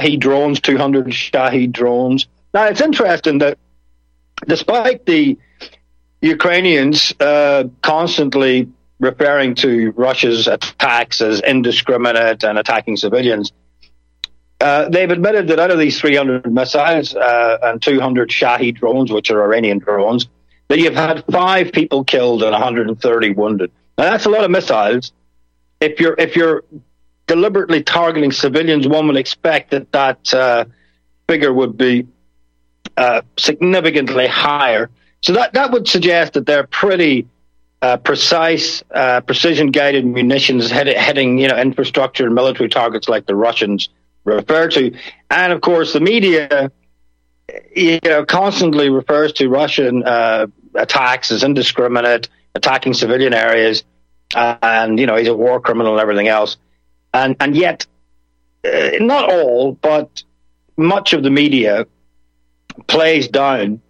[0.00, 2.26] Shahed drones, 200 Shahed drones.
[2.52, 3.58] Now, it's interesting that
[4.46, 5.38] despite the
[6.20, 8.68] Ukrainians uh, constantly
[8.98, 13.52] referring to Russia's attacks as indiscriminate and attacking civilians,
[14.60, 19.30] uh, they've admitted that out of these 300 missiles uh, and 200 Shahed drones, which
[19.30, 20.28] are Iranian drones,
[20.68, 23.70] that you've had five people killed and 130 wounded.
[23.98, 25.12] Now that's a lot of missiles.
[25.80, 26.64] If you're if you're
[27.26, 30.64] deliberately targeting civilians, one would expect that that uh,
[31.28, 32.06] figure would be
[32.96, 34.90] uh, significantly higher.
[35.22, 37.26] So that that would suggest that they're pretty
[37.82, 43.26] uh, precise, uh, precision guided munitions head, heading you know infrastructure and military targets like
[43.26, 43.88] the Russians
[44.24, 44.96] refer to,
[45.30, 46.70] and of course the media
[47.74, 53.84] you know constantly refers to Russian uh, attacks as indiscriminate, attacking civilian areas,
[54.34, 56.56] and you know he's a war criminal and everything else,
[57.16, 57.86] and and yet
[58.64, 60.22] uh, not all, but
[60.76, 61.86] much of the media
[62.86, 63.80] plays down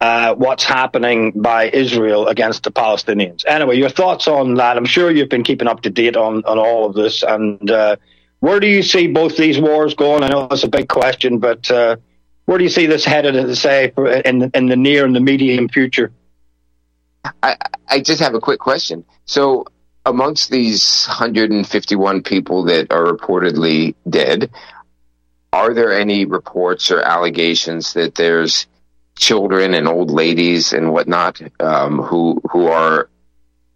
[0.00, 3.44] uh, what's happening by Israel against the Palestinians.
[3.46, 4.76] Anyway, your thoughts on that?
[4.76, 7.96] I'm sure you've been keeping up to date on on all of this, and uh,
[8.40, 10.22] where do you see both these wars going?
[10.22, 11.96] I know it's a big question, but uh,
[12.44, 13.92] where do you see this headed, say,
[14.24, 16.12] in in the near and the medium future?
[17.42, 17.56] I,
[17.88, 19.04] I just have a quick question.
[19.26, 19.66] So,
[20.04, 24.50] amongst these 151 people that are reportedly dead,
[25.52, 28.66] are there any reports or allegations that there's
[29.16, 33.08] children and old ladies and whatnot um, who who are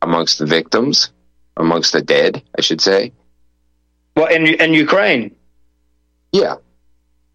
[0.02, 1.10] amongst the victims,
[1.56, 3.12] amongst the dead, I should say?
[4.16, 5.36] Well, in in Ukraine,
[6.32, 6.56] yeah.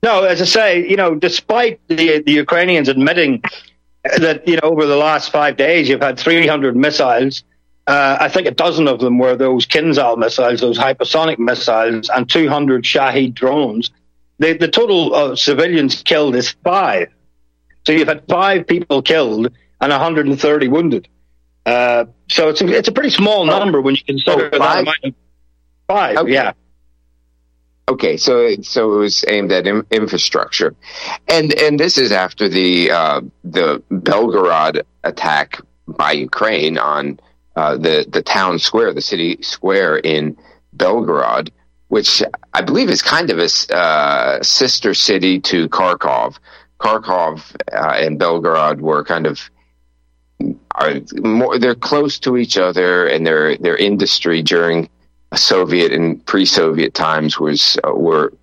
[0.04, 3.44] No, as I say, you know, despite the the Ukrainians admitting
[4.04, 7.44] that you know over the last five days you've had 300 missiles.
[7.92, 12.30] Uh, I think a dozen of them were those Kinzhal missiles, those hypersonic missiles, and
[12.30, 13.92] 200 Shahed drones.
[14.40, 17.10] The, the total of civilians killed is five.
[17.86, 19.48] So you've had five people killed
[19.82, 21.10] and 130 wounded.
[21.66, 24.86] Uh, so it's a, it's a pretty small number when you consider oh, five?
[24.86, 25.14] that
[25.86, 26.32] Five, okay.
[26.32, 26.54] yeah.
[27.90, 30.74] Okay, so so it was aimed at in, infrastructure,
[31.28, 37.20] and and this is after the uh, the Belgorod attack by Ukraine on
[37.56, 40.38] uh, the the town square, the city square in
[40.76, 41.52] Belgorod,
[41.90, 46.38] which I believe is kind of a uh, sister city to Kharkov.
[46.80, 49.50] Kharkov uh, and Belgorod were kind of
[50.74, 54.90] are more they're close to each other, and their their industry during
[55.36, 58.34] Soviet and pre-Soviet times was uh, were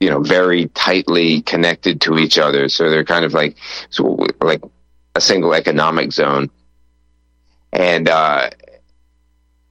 [0.00, 2.68] you know very tightly connected to each other.
[2.68, 3.56] So they're kind of like
[3.90, 4.62] so like
[5.14, 6.50] a single economic zone,
[7.72, 8.50] and uh,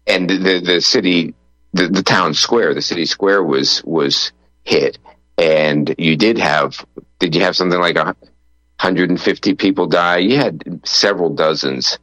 [0.08, 1.34] and the the city
[1.74, 4.32] the, the town square the city square was was
[4.64, 4.98] hit,
[5.38, 6.86] and you did have
[7.20, 10.18] did you have something like a 150 people die?
[10.18, 11.98] You had several dozens,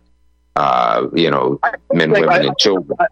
[0.57, 1.61] uh, you know,
[1.93, 2.97] men, women, I, and children.
[2.99, 3.07] I,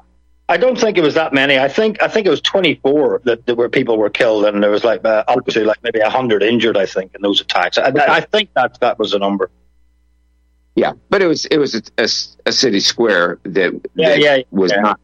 [0.48, 1.58] I don't think it was that many.
[1.58, 4.70] I think I think it was 24 that, that where people were killed, and there
[4.70, 6.76] was like uh, up to like maybe 100 injured.
[6.76, 7.78] I think in those attacks.
[7.78, 9.50] I, I think that that was the number.
[10.76, 12.08] Yeah, but it was it was a, a,
[12.46, 14.80] a city square that, yeah, that yeah, was yeah.
[14.80, 15.00] not.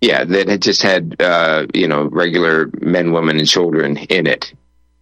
[0.00, 4.52] Yeah, that had just had uh, you know regular men, women, and children in it.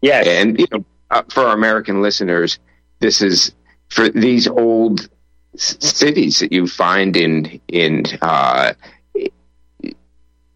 [0.01, 2.59] Yeah, and you know uh, for our American listeners,
[3.01, 3.53] this is
[3.89, 5.09] for these old
[5.57, 8.75] cities that you find in in uh,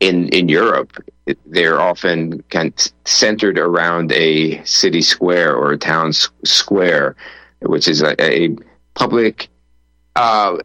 [0.00, 0.92] in in Europe,
[1.46, 7.16] they're often kind of centered around a city square or a town square,
[7.62, 8.56] which is a, a
[8.98, 9.48] public.
[10.16, 10.58] Uh,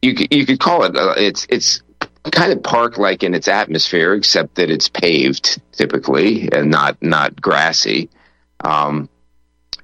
[0.00, 1.82] you you could call it uh, it's it's
[2.30, 7.40] kind of park like in its atmosphere, except that it's paved typically and not not
[7.40, 8.08] grassy.
[8.64, 9.08] Um,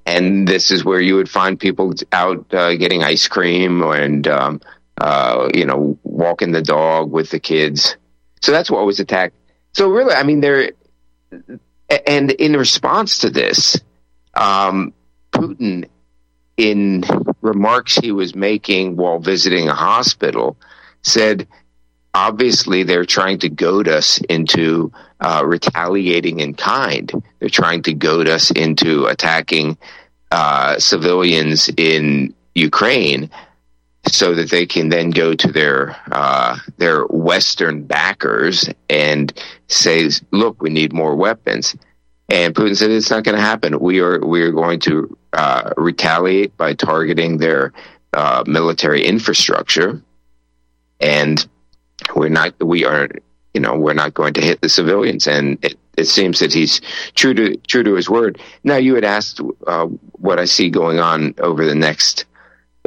[0.06, 4.60] and this is where you would find people out uh, getting ice cream and um,
[5.00, 7.96] uh, you know walking the dog with the kids.
[8.40, 9.34] So that's what was attacked.
[9.72, 10.70] So really, I mean, there,
[12.06, 13.80] and in response to this,
[14.34, 14.92] um,
[15.32, 15.88] Putin,
[16.56, 17.02] in
[17.44, 20.56] remarks he was making while visiting a hospital,
[21.02, 21.46] said,
[22.14, 27.12] obviously they're trying to goad us into uh, retaliating in kind.
[27.38, 29.76] They're trying to goad us into attacking
[30.30, 33.30] uh, civilians in Ukraine
[34.08, 39.32] so that they can then go to their uh, their Western backers and
[39.68, 41.74] say, "Look, we need more weapons."
[42.28, 43.78] And Putin said, "It's not going to happen.
[43.80, 47.72] We are we are going to uh, retaliate by targeting their
[48.12, 50.00] uh, military infrastructure,
[51.00, 51.46] and
[52.14, 53.08] we're not we are
[53.52, 56.80] you know we're not going to hit the civilians." And it, it seems that he's
[57.14, 58.40] true to true to his word.
[58.62, 62.24] Now, you had asked uh, what I see going on over the next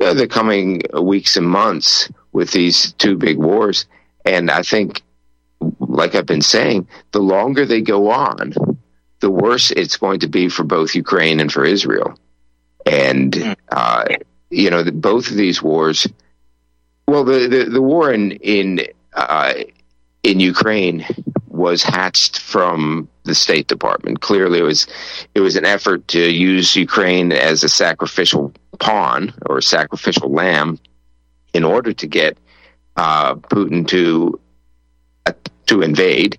[0.01, 3.85] uh, the coming weeks and months with these two big wars,
[4.25, 5.01] and I think,
[5.79, 8.53] like I've been saying, the longer they go on,
[9.19, 12.17] the worse it's going to be for both Ukraine and for Israel.
[12.87, 13.51] And hmm.
[13.71, 14.05] uh,
[14.49, 16.07] you know, the, both of these wars.
[17.07, 18.81] Well, the the, the war in in
[19.13, 19.53] uh,
[20.23, 21.05] in Ukraine
[21.47, 24.21] was hatched from the State Department.
[24.21, 24.87] Clearly, it was
[25.35, 30.79] it was an effort to use Ukraine as a sacrificial pawn or a sacrificial lamb
[31.53, 32.37] in order to get
[32.95, 34.39] uh, Putin to
[35.25, 35.33] uh,
[35.67, 36.37] to invade,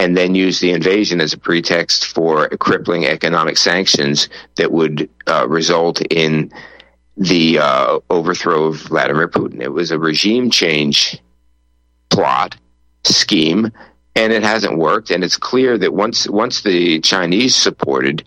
[0.00, 5.46] and then use the invasion as a pretext for crippling economic sanctions that would uh,
[5.46, 6.50] result in
[7.18, 9.60] the uh, overthrow of Vladimir Putin.
[9.60, 11.20] It was a regime change
[12.08, 12.56] plot
[13.04, 13.70] scheme
[14.16, 15.10] and it hasn't worked.
[15.10, 18.24] And it's clear that once once the Chinese supported,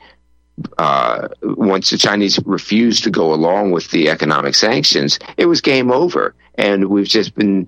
[0.78, 5.92] uh, once the Chinese refused to go along with the economic sanctions, it was game
[5.92, 6.36] over.
[6.54, 7.68] And we've just been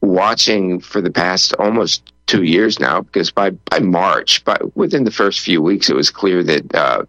[0.00, 5.10] watching for the past almost two years now, because by by March, by within the
[5.10, 6.74] first few weeks, it was clear that.
[6.74, 7.04] Uh,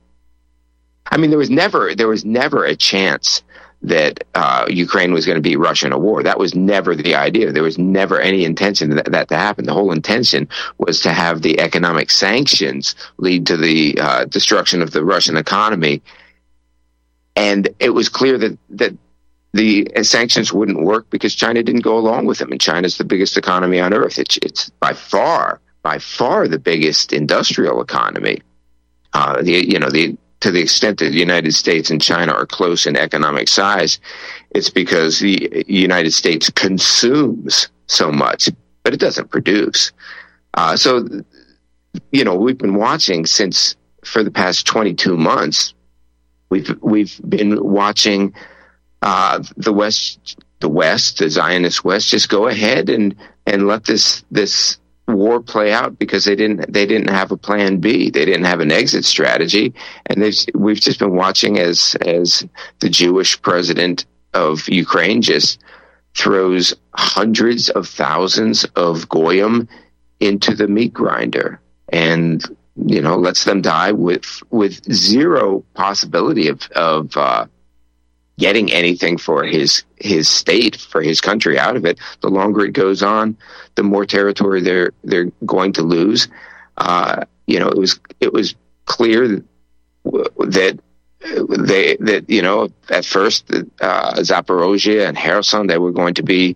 [1.09, 3.41] I mean, there was never there was never a chance
[3.81, 6.23] that uh, Ukraine was going to be Russia in a war.
[6.23, 7.51] That was never the idea.
[7.51, 9.65] There was never any intention that, that to happen.
[9.65, 14.91] The whole intention was to have the economic sanctions lead to the uh, destruction of
[14.91, 16.01] the Russian economy.
[17.35, 18.97] And it was clear that, that
[19.57, 22.51] the sanctions wouldn't work because China didn't go along with them.
[22.51, 24.19] And China's the biggest economy on earth.
[24.19, 28.41] It's, it's by far, by far the biggest industrial economy.
[29.13, 32.45] Uh, the, you know, the, to the extent that the United States and China are
[32.45, 33.99] close in economic size,
[34.51, 38.49] it's because the United States consumes so much,
[38.83, 39.91] but it doesn't produce.
[40.53, 41.07] Uh, so,
[42.11, 45.73] you know, we've been watching since for the past 22 months.
[46.49, 48.33] We've we've been watching
[49.01, 54.23] uh, the West, the West, the Zionist West, just go ahead and and let this
[54.31, 54.77] this
[55.07, 58.09] war play out because they didn't they didn't have a plan B.
[58.09, 59.73] They didn't have an exit strategy,
[60.07, 62.45] and they've, we've just been watching as as
[62.79, 65.59] the Jewish president of Ukraine just
[66.15, 69.67] throws hundreds of thousands of goyim
[70.19, 72.43] into the meat grinder and
[72.85, 77.45] you know lets them die with with zero possibility of of uh,
[78.39, 81.99] getting anything for his his state for his country out of it.
[82.21, 83.37] The longer it goes on,
[83.75, 86.27] the more territory they're they're going to lose.
[86.77, 89.43] Uh, you know, it was it was clear
[90.03, 90.79] that
[91.59, 96.55] they that you know at first uh, Zaporozhye and Kherson they were going to be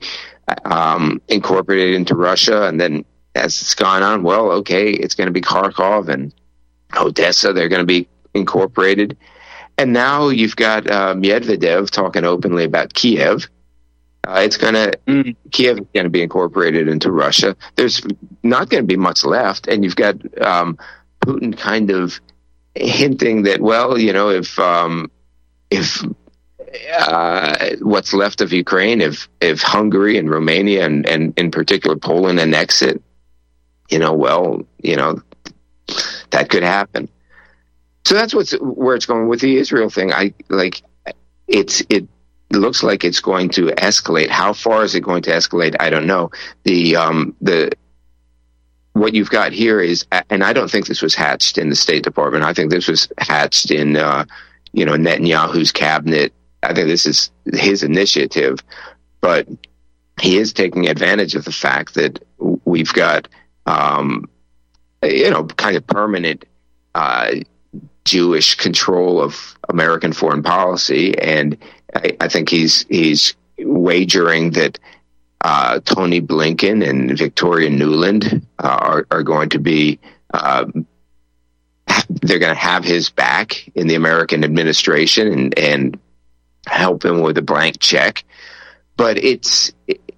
[0.65, 5.33] um, incorporated into Russia, and then as it's gone on, well, okay, it's going to
[5.33, 6.33] be Kharkov and
[6.95, 7.53] Odessa.
[7.53, 9.17] They're going to be incorporated.
[9.77, 13.49] And now you've got uh, Medvedev talking openly about Kiev.
[14.27, 15.35] Uh, it's going to mm.
[15.51, 17.55] Kiev is going to be incorporated into Russia.
[17.75, 18.01] There's
[18.43, 20.77] not going to be much left, and you've got um,
[21.21, 22.21] Putin kind of
[22.75, 25.09] hinting that, well, you know, if um,
[25.71, 26.03] if
[26.97, 32.39] uh, what's left of Ukraine, if if Hungary and Romania and, and in particular Poland
[32.39, 33.01] annex it,
[33.89, 35.21] you know, well, you know,
[36.29, 37.09] that could happen.
[38.05, 40.11] So that's what's where it's going with the Israel thing.
[40.13, 40.81] I like
[41.47, 42.07] it's it
[42.51, 44.29] looks like it's going to escalate.
[44.29, 45.75] How far is it going to escalate?
[45.79, 46.31] I don't know.
[46.63, 47.71] The um the
[48.93, 52.03] what you've got here is, and I don't think this was hatched in the State
[52.03, 52.43] Department.
[52.43, 54.25] I think this was hatched in, uh,
[54.73, 56.33] you know, Netanyahu's cabinet.
[56.63, 58.59] I think this is his initiative,
[59.21, 59.47] but
[60.19, 62.19] he is taking advantage of the fact that
[62.65, 63.27] we've got,
[63.65, 64.29] um,
[65.03, 66.45] you know, kind of permanent
[66.93, 67.31] uh,
[68.05, 71.57] Jewish control of American foreign policy, and
[71.95, 74.79] I, I think he's he's wagering that
[75.41, 79.99] uh, Tony Blinken and Victoria Nuland uh, are are going to be
[80.33, 80.65] uh,
[82.09, 85.99] they're going to have his back in the American administration and and
[86.67, 88.23] help him with a blank check,
[88.97, 89.71] but it's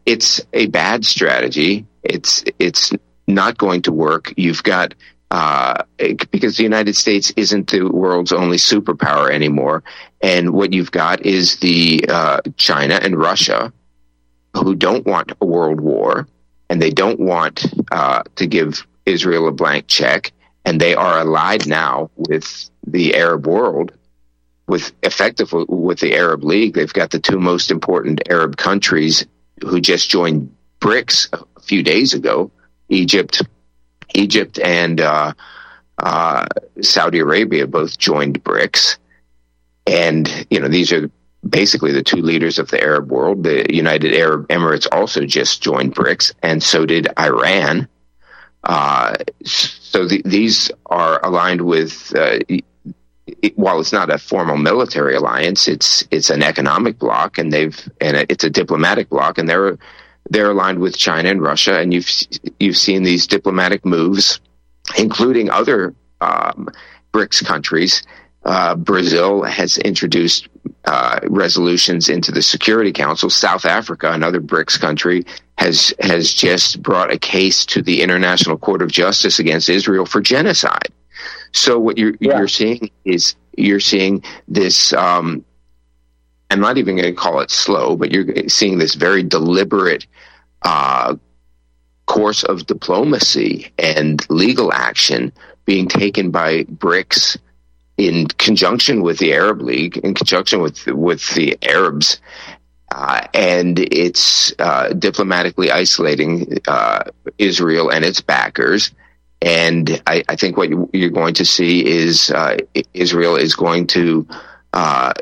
[0.06, 1.86] it's a bad strategy.
[2.04, 2.92] It's it's
[3.28, 4.34] not going to work.
[4.36, 4.94] You've got
[5.34, 5.84] uh,
[6.30, 9.84] because the United States isn't the world's only superpower anymore.
[10.22, 13.74] And what you've got is the uh, China and Russia
[14.56, 16.28] who don't want a world war
[16.70, 20.32] and they don't want uh, to give Israel a blank check.
[20.66, 23.92] And they are allied now with the Arab world,
[24.68, 26.76] with effectively with the Arab League.
[26.76, 29.26] They've got the two most important Arab countries
[29.62, 32.52] who just joined BRICS a few days ago,
[32.88, 33.42] Egypt
[34.14, 35.34] Egypt and uh,
[36.00, 36.46] uh,
[36.82, 38.98] Saudi Arabia both joined BRICS.
[39.86, 41.10] And, you know, these are
[41.48, 43.44] basically the two leaders of the Arab world.
[43.44, 47.88] The United Arab Emirates also just joined BRICS, and so did Iran.
[48.64, 55.16] Uh, so the, these are aligned with, uh, it, while it's not a formal military
[55.16, 59.78] alliance, it's it's an economic bloc, and they've and it's a diplomatic bloc, and they're
[60.34, 62.10] they're aligned with China and Russia, and you've
[62.60, 64.42] you've seen these diplomatic moves,
[64.98, 66.70] including other um,
[67.14, 68.04] BRICS countries.
[68.44, 70.50] Uh, Brazil has introduced
[70.86, 73.30] uh, resolutions into the Security Council.
[73.30, 75.24] South Africa, another BRICS country,
[75.60, 80.20] has has just brought a case to the International Court of Justice against Israel for
[80.20, 80.90] genocide.
[81.52, 82.40] So what you're yeah.
[82.40, 84.94] you're seeing is you're seeing this.
[84.94, 85.46] Um,
[86.54, 90.06] I'm not even going to call it slow, but you're seeing this very deliberate
[90.62, 91.16] uh,
[92.06, 95.34] course of diplomacy and legal action
[95.66, 97.38] being taken by BRICS
[97.98, 102.22] in conjunction with the Arab League, in conjunction with with the Arabs,
[102.94, 107.04] uh, and it's uh, diplomatically isolating uh,
[107.40, 108.92] Israel and its backers.
[109.42, 112.58] And I, I, think what you're going to see is uh,
[112.94, 114.26] Israel is going to
[114.72, 115.14] uh,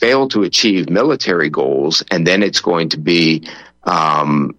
[0.00, 3.46] fail to achieve military goals, and then it's going to be
[3.84, 4.56] um,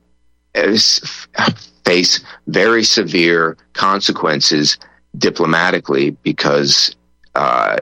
[1.84, 4.78] face very severe consequences
[5.18, 6.96] diplomatically because
[7.36, 7.78] uh,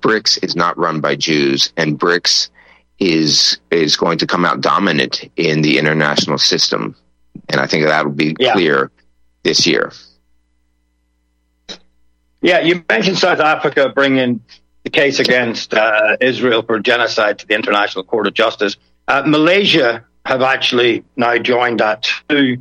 [0.00, 2.50] BRICS is not run by Jews, and BRICS
[2.98, 6.96] is is going to come out dominant in the international system,
[7.48, 8.54] and I think that will be yeah.
[8.54, 8.90] clear
[9.42, 9.92] this year.
[12.40, 14.40] Yeah, you mentioned South Africa bringing
[14.86, 18.76] the case against uh, Israel for genocide to the International Court of Justice.
[19.08, 22.58] Uh, Malaysia have actually now joined that too.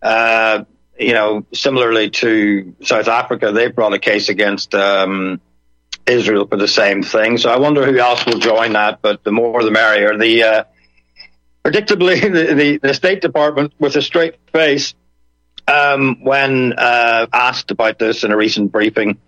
[0.00, 0.64] Uh,
[0.98, 5.38] you know, similarly to South Africa, they brought a case against um,
[6.06, 7.36] Israel for the same thing.
[7.36, 10.16] So I wonder who else will join that, but the more the merrier.
[10.16, 10.64] The uh,
[11.62, 14.94] predictably, the, the, the, State Department, with a straight face,
[15.68, 19.18] um, when uh, asked about this in a recent briefing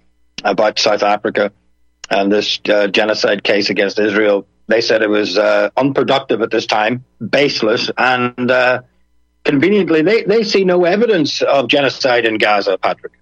[0.42, 1.52] about South Africa
[2.10, 6.66] and this uh, genocide case against Israel, they said it was uh, unproductive at this
[6.66, 8.82] time, baseless, and uh,
[9.44, 13.12] conveniently, they, they see no evidence of genocide in Gaza, Patrick.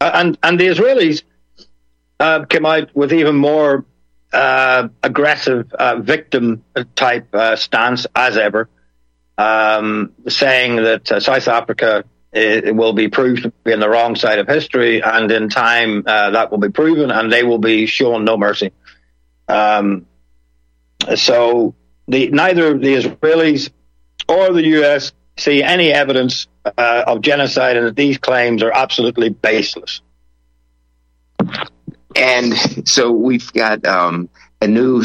[0.00, 1.22] Uh, and and the Israelis
[2.18, 3.84] uh, came out with even more
[4.32, 6.64] uh, aggressive victim
[6.96, 8.68] type stance as ever,
[9.38, 14.38] um, saying that South Africa it, will be proved to be on the wrong side
[14.38, 18.24] of history, and in time uh, that will be proven, and they will be shown
[18.24, 18.72] no mercy.
[19.48, 20.06] Um,
[21.14, 21.74] so
[22.08, 23.70] the, neither the Israelis
[24.28, 25.12] or the U.S.
[25.36, 30.00] see any evidence of genocide, and that these claims are absolutely baseless.
[32.14, 32.54] And
[32.88, 34.28] so we've got um,
[34.60, 35.02] a new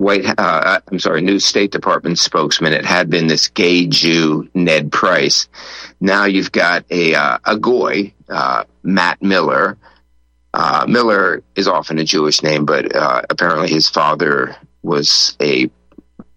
[0.00, 2.72] White, uh, I'm sorry, new State Department spokesman.
[2.72, 5.46] It had been this gay Jew, Ned Price.
[6.00, 9.76] Now you've got a uh, a goy, uh, Matt Miller.
[10.54, 15.70] Uh, Miller is often a Jewish name, but uh, apparently his father was a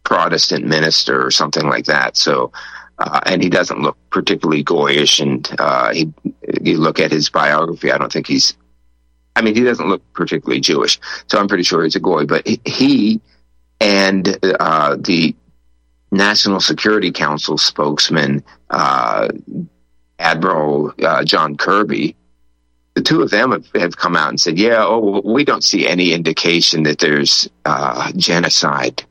[0.03, 2.17] Protestant minister or something like that.
[2.17, 2.51] So,
[2.99, 5.21] uh, and he doesn't look particularly goyish.
[5.21, 5.47] And
[5.95, 6.13] he,
[6.61, 8.57] you look at his biography, I don't think he's
[9.37, 12.25] I mean, he doesn't look particularly Jewish, so I'm pretty sure he's a goy.
[12.25, 13.21] But he
[13.83, 15.35] and uh, the
[16.09, 19.27] National Security Council spokesman, uh,
[20.17, 22.15] Admiral uh, John Kirby,
[22.93, 25.85] the two of them have, have, come out and said, "Yeah, oh, we don't see
[25.85, 29.03] any indication that there's uh, genocide,"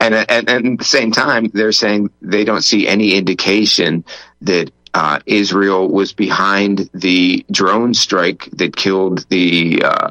[0.00, 4.04] and, and, and at the same time, they're saying they don't see any indication
[4.40, 10.10] that uh, Israel was behind the drone strike that killed the, uh,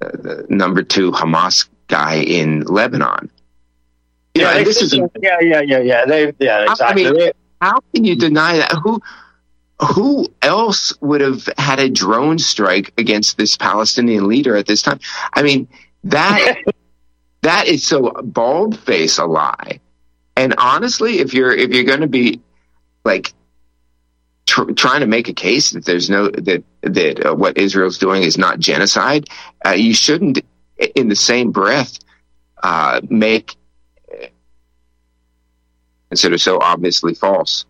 [0.00, 3.30] the number two Hamas guy in Lebanon.
[4.34, 6.04] Yeah, this is yeah, yeah, yeah, yeah.
[6.06, 7.06] They, yeah, exactly.
[7.06, 8.72] I mean, how can you deny that?
[8.82, 9.00] Who
[9.80, 14.98] who else would have had a drone strike against this Palestinian leader at this time?
[15.32, 15.68] I mean,
[16.04, 16.56] that
[17.42, 19.80] that is so bald face a lie.
[20.36, 22.40] And honestly, if you're if you're going to be
[23.04, 23.32] like
[24.46, 28.22] tr- trying to make a case that there's no that that uh, what Israel's doing
[28.22, 29.28] is not genocide,
[29.64, 30.40] uh, you shouldn't,
[30.96, 31.98] in the same breath,
[32.62, 33.56] uh, make
[36.14, 37.64] consider so obviously false.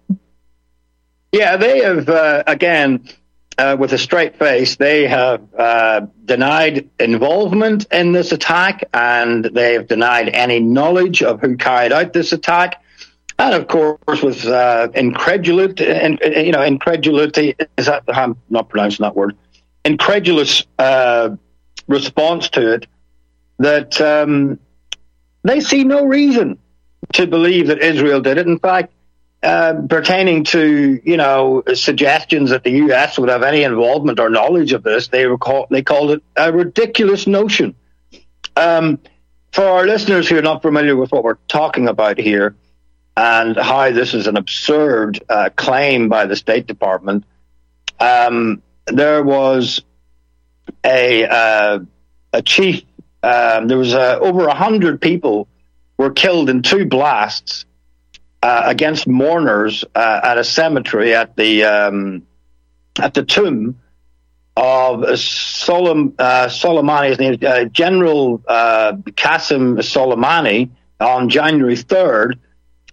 [1.32, 3.08] Yeah, they have uh, again.
[3.56, 9.74] Uh, with a straight face, they have uh, denied involvement in this attack and they
[9.74, 12.82] have denied any knowledge of who carried out this attack.
[13.38, 19.14] And of course, with uh, incredulity, you know, incredulity is that I'm not pronouncing that
[19.14, 19.36] word.
[19.84, 21.36] incredulous uh,
[21.86, 22.88] response to it
[23.60, 24.58] that um,
[25.44, 26.58] they see no reason
[27.14, 28.46] to believe that Israel did it.
[28.46, 28.92] In fact,
[29.42, 33.18] uh, pertaining to you know suggestions that the U.S.
[33.18, 37.26] would have any involvement or knowledge of this, they recall they called it a ridiculous
[37.26, 37.74] notion.
[38.56, 39.00] Um,
[39.52, 42.56] for our listeners who are not familiar with what we're talking about here
[43.16, 47.24] and how this is an absurd uh, claim by the State Department,
[48.00, 49.82] um, there was
[50.84, 51.78] a uh,
[52.32, 52.82] a chief.
[53.22, 55.48] Um, there was uh, over a hundred people
[55.96, 57.66] were killed in two blasts
[58.42, 62.26] uh, against mourners uh, at a cemetery at the um,
[62.98, 63.80] at the tomb
[64.56, 72.38] of Solom, uh, Soleimani's name, uh, General uh, Qasem Soleimani, on January third.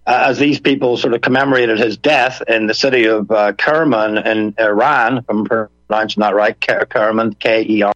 [0.04, 4.52] Uh, as these people sort of commemorated his death in the city of Kerman in
[4.58, 7.92] Iran, if I'm pronouncing that right, Kerman, K E R.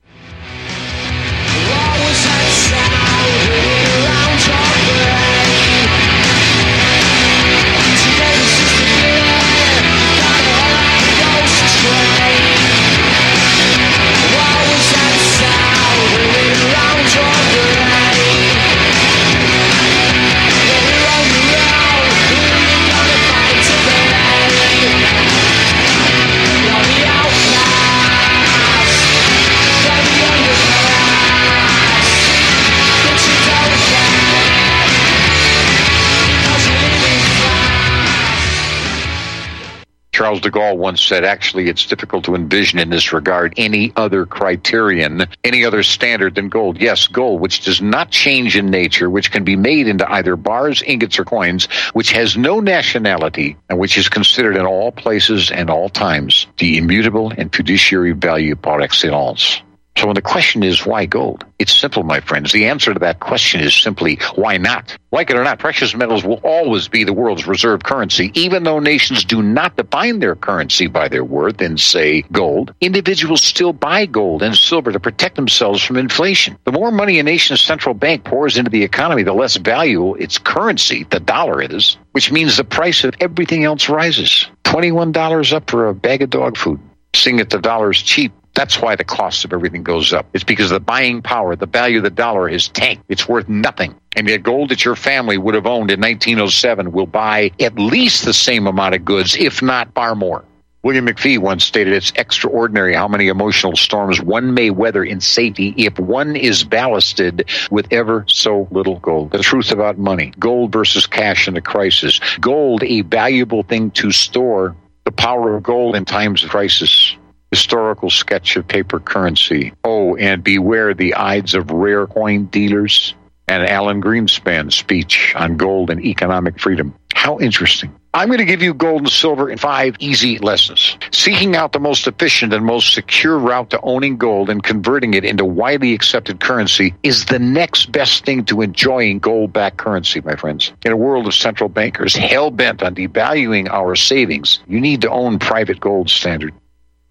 [40.16, 44.24] Charles de Gaulle once said, actually, it's difficult to envision in this regard any other
[44.24, 46.80] criterion, any other standard than gold.
[46.80, 50.80] Yes, gold, which does not change in nature, which can be made into either bars,
[50.80, 55.68] ingots, or coins, which has no nationality, and which is considered in all places and
[55.68, 59.60] all times the immutable and fiduciary value par excellence.
[59.96, 62.52] So when the question is why gold, it's simple, my friends.
[62.52, 64.94] The answer to that question is simply why not?
[65.10, 68.78] Like it or not, precious metals will always be the world's reserve currency, even though
[68.78, 72.74] nations do not define their currency by their worth in, say, gold.
[72.82, 76.58] Individuals still buy gold and silver to protect themselves from inflation.
[76.64, 80.36] The more money a nation's central bank pours into the economy, the less valuable its
[80.36, 84.46] currency, the dollar, is, which means the price of everything else rises.
[84.64, 86.80] $21 up for a bag of dog food.
[87.14, 90.26] Seeing that the dollar is cheap that's why the cost of everything goes up.
[90.32, 93.04] It's because the buying power, the value of the dollar is tanked.
[93.08, 93.94] It's worth nothing.
[94.16, 98.24] And yet gold that your family would have owned in 1907 will buy at least
[98.24, 100.42] the same amount of goods, if not far more.
[100.82, 105.74] William McFee once stated it's extraordinary how many emotional storms one may weather in safety
[105.76, 109.32] if one is ballasted with ever so little gold.
[109.32, 114.12] The truth about money, gold versus cash in a crisis, gold a valuable thing to
[114.12, 117.16] store, the power of gold in times of crisis
[117.56, 119.72] historical sketch of paper currency.
[119.82, 123.14] Oh, and beware the Ides of rare coin dealers
[123.48, 126.94] and Alan Greenspan's speech on gold and economic freedom.
[127.14, 127.94] How interesting.
[128.12, 130.98] I'm going to give you gold and silver in five easy lessons.
[131.12, 135.24] Seeking out the most efficient and most secure route to owning gold and converting it
[135.24, 140.36] into widely accepted currency is the next best thing to enjoying gold backed currency, my
[140.36, 140.72] friends.
[140.84, 145.10] In a world of central bankers hell bent on devaluing our savings, you need to
[145.10, 146.52] own private gold standard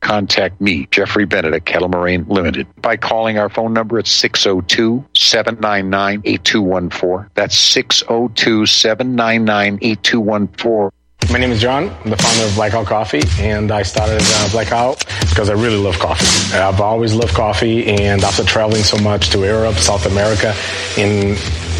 [0.05, 5.03] contact me, Jeffrey Bennett at Kettle Moraine Limited, by calling our phone number at 602
[5.15, 7.31] 799 8214.
[7.33, 10.91] That's 602 799 8214.
[11.33, 11.89] My name is John.
[11.89, 15.97] I'm the founder of Blackout Coffee, and I started uh, Blackout because I really love
[15.97, 16.55] coffee.
[16.55, 20.53] I've always loved coffee, and after traveling so much to Europe, South America,
[20.99, 21.35] and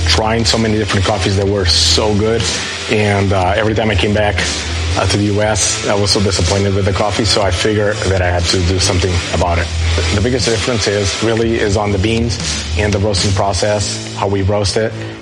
[0.08, 2.42] trying so many different coffees that were so good,
[2.90, 4.36] and uh, every time I came back,
[4.98, 5.88] uh, to the U.S.
[5.88, 8.80] I was so disappointed with the coffee, so I figured that I had to do
[8.80, 9.68] something about it.
[10.16, 12.38] The biggest difference is really is on the beans
[12.78, 14.92] and the roasting process, how we roast it,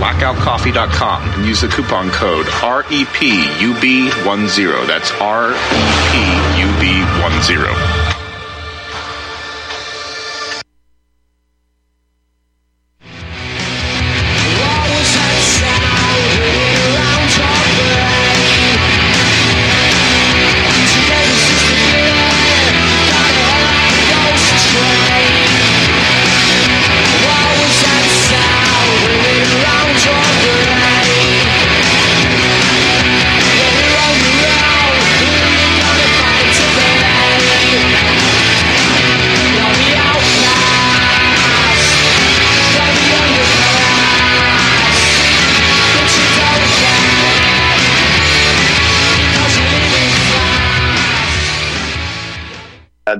[0.00, 4.86] Blackoutcoffee.com and use the coupon code REPUB10.
[4.86, 7.99] That's REPUB10.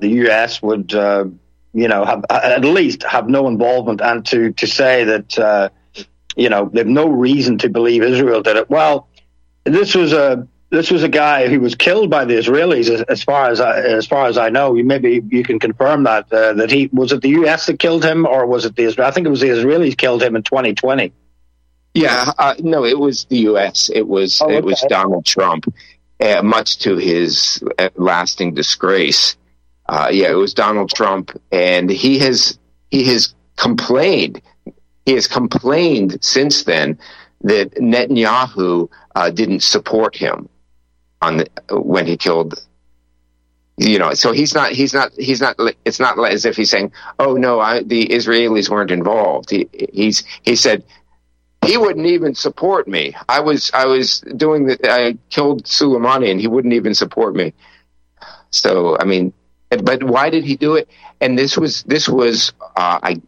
[0.00, 0.62] The U.S.
[0.62, 1.26] would, uh,
[1.72, 5.68] you know, have at least have no involvement, and to to say that, uh,
[6.36, 8.70] you know, they've no reason to believe Israel did it.
[8.70, 9.08] Well,
[9.64, 13.22] this was a this was a guy who was killed by the Israelis, as, as
[13.22, 14.72] far as I, as far as I know.
[14.72, 17.66] Maybe you can confirm that uh, that he was it the U.S.
[17.66, 19.08] that killed him, or was it the Israel?
[19.08, 21.12] I think it was the Israelis killed him in 2020.
[21.94, 23.90] Yeah, uh, no, it was the U.S.
[23.92, 24.84] It was Oh, it was.
[24.88, 25.66] Donald Trump,
[26.20, 29.36] uh, much to his uh, lasting disgrace.
[29.90, 32.56] Uh, yeah, it was Donald Trump, and he has
[32.92, 34.40] he has complained.
[35.04, 36.96] He has complained since then
[37.40, 40.48] that Netanyahu uh, didn't support him
[41.20, 42.54] on the, when he killed.
[43.78, 44.70] You know, so he's not.
[44.70, 45.10] He's not.
[45.14, 45.56] He's not.
[45.84, 50.22] It's not as if he's saying, "Oh no, I, the Israelis weren't involved." He, he's
[50.42, 50.84] he said
[51.66, 53.16] he wouldn't even support me.
[53.28, 57.54] I was I was doing the I killed Soleimani and he wouldn't even support me.
[58.50, 59.32] So I mean,
[59.70, 60.88] but why did he do it?
[61.20, 63.22] And this was this was uh, I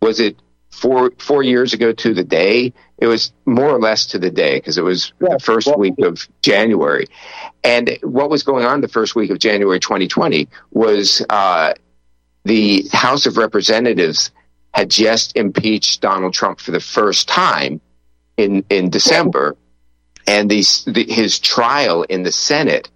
[0.00, 0.36] was it
[0.70, 2.72] four four years ago to the day.
[2.98, 5.78] It was more or less to the day because it was Yeah, the first well-
[5.78, 7.06] week of January.
[7.64, 11.74] And what was going on the first week of January 2020 was uh,
[12.44, 14.30] the House of Representatives
[14.74, 17.80] had just impeached Donald Trump for the first time
[18.36, 19.56] in in December,
[20.26, 22.88] and the, the, his trial in the Senate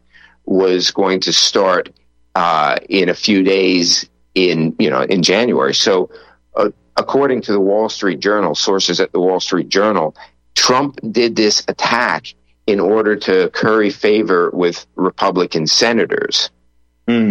[0.45, 1.91] was going to start
[2.37, 5.75] uh, in a few days in you know in January.
[5.75, 6.11] So,
[6.55, 6.69] uh,
[6.99, 10.15] according to the Wall Street Journal, sources at the Wall Street Journal,
[10.55, 12.35] Trump did this attack
[12.67, 16.51] in order to curry favor with Republican senators.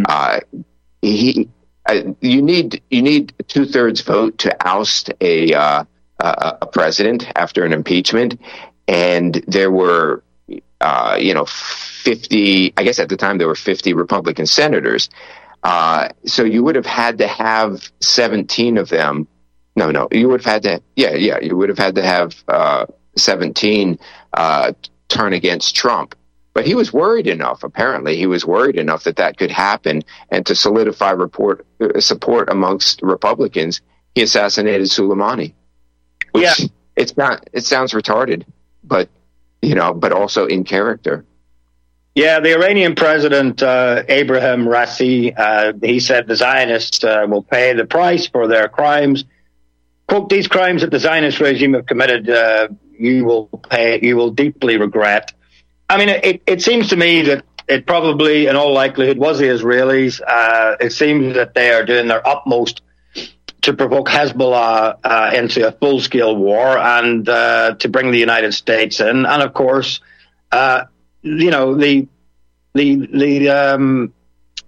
[0.10, 0.40] Uh,
[1.04, 1.50] he
[1.86, 5.84] uh, you need you need a two thirds vote to oust a uh,
[6.20, 8.42] a a president after an impeachment,
[8.88, 10.24] and there were
[10.82, 11.46] uh, you know
[12.06, 12.74] fifty.
[12.78, 15.10] I guess at the time there were fifty Republican senators.
[15.64, 19.28] Uh, so you would have had to have seventeen of them.
[19.76, 20.82] No, no, you would have had to.
[20.96, 22.86] Yeah, yeah, you would have had to have uh,
[23.18, 24.00] seventeen
[24.34, 24.72] uh,
[25.10, 26.16] turn against Trump.
[26.54, 27.64] But he was worried enough.
[27.64, 32.50] Apparently, he was worried enough that that could happen, and to solidify report uh, support
[32.50, 33.82] amongst Republicans,
[34.14, 35.54] he assassinated Soleimani.
[36.32, 36.68] Which Yeah.
[36.96, 37.50] it's not.
[37.52, 38.46] It sounds retarded,
[38.84, 39.10] but
[39.62, 41.26] you know, but also in character.
[42.16, 47.74] Yeah, the Iranian president uh, Abraham Raisi, uh, he said the Zionists uh, will pay
[47.74, 49.26] the price for their crimes.
[50.08, 54.00] Quote: These crimes that the Zionist regime have committed, uh, you will pay.
[54.02, 55.34] You will deeply regret.
[55.90, 59.48] I mean, it, it seems to me that it probably, in all likelihood, was the
[59.48, 60.22] Israelis.
[60.26, 62.82] Uh, it seems that they are doing their utmost
[63.64, 69.26] to provoke Hezbollah uh, into a full-scale war and to bring the United States in,
[69.26, 70.00] and of course.
[70.50, 70.86] Uh,
[71.26, 72.08] you know the
[72.76, 74.14] the the um,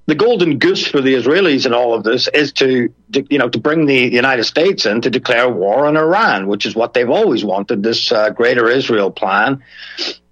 [0.07, 3.49] the golden goose for the Israelis in all of this is to, to you know
[3.49, 7.09] to bring the United States in to declare war on Iran, which is what they've
[7.09, 7.83] always wanted.
[7.83, 9.63] This uh, Greater Israel plan,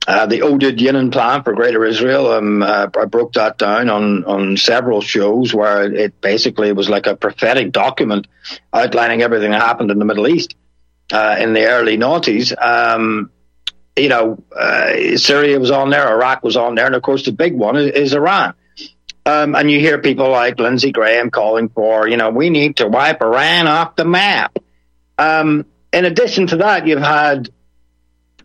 [0.07, 2.31] uh, the Oded Yinon plan for Greater Israel.
[2.31, 7.05] Um, uh, I broke that down on on several shows where it basically was like
[7.05, 8.25] a prophetic document
[8.73, 10.55] outlining everything that happened in the Middle East
[11.11, 12.51] uh, in the early noughties.
[12.59, 13.29] Um,
[13.97, 17.31] you know, uh, Syria was on there, Iraq was on there, and of course the
[17.31, 18.53] big one is, is Iran.
[19.25, 22.87] Um, and you hear people like Lindsey Graham calling for, you know, we need to
[22.87, 24.57] wipe Iran off the map.
[25.17, 27.49] Um, in addition to that, you've had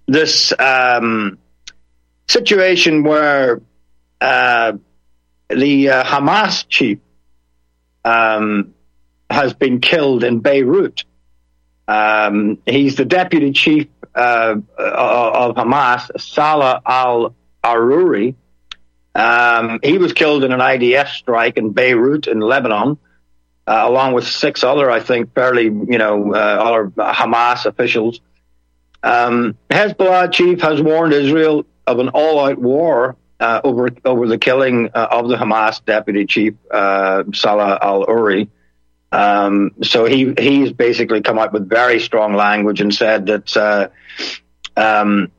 [0.07, 1.39] this um,
[2.29, 3.61] situation where
[4.21, 4.73] uh,
[5.49, 6.99] the uh, Hamas chief
[8.05, 8.75] um,
[9.29, 11.05] has been killed in Beirut.
[11.87, 18.35] Um, he's the deputy chief uh, of Hamas, Salah al Aruri.
[19.15, 22.99] Um, he was killed in an IDF strike in Beirut, in Lebanon,
[23.67, 28.21] uh, along with six other, I think, fairly, you know, uh, other Hamas officials.
[29.03, 34.91] Um, Hezbollah chief has warned Israel of an all-out war uh, over over the killing
[34.95, 38.49] uh, of the Hamas deputy chief, Salah al Aruri.
[39.13, 43.89] Um, so he he's basically come out with very strong language and said that uh,
[44.77, 45.33] um,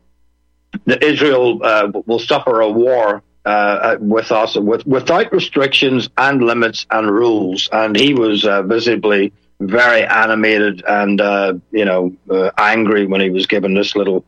[0.86, 6.86] that Israel uh, will suffer a war uh, with us with, without restrictions and limits
[6.92, 7.70] and rules.
[7.72, 13.30] And he was uh, visibly very animated and uh, you know uh, angry when he
[13.30, 14.26] was given this little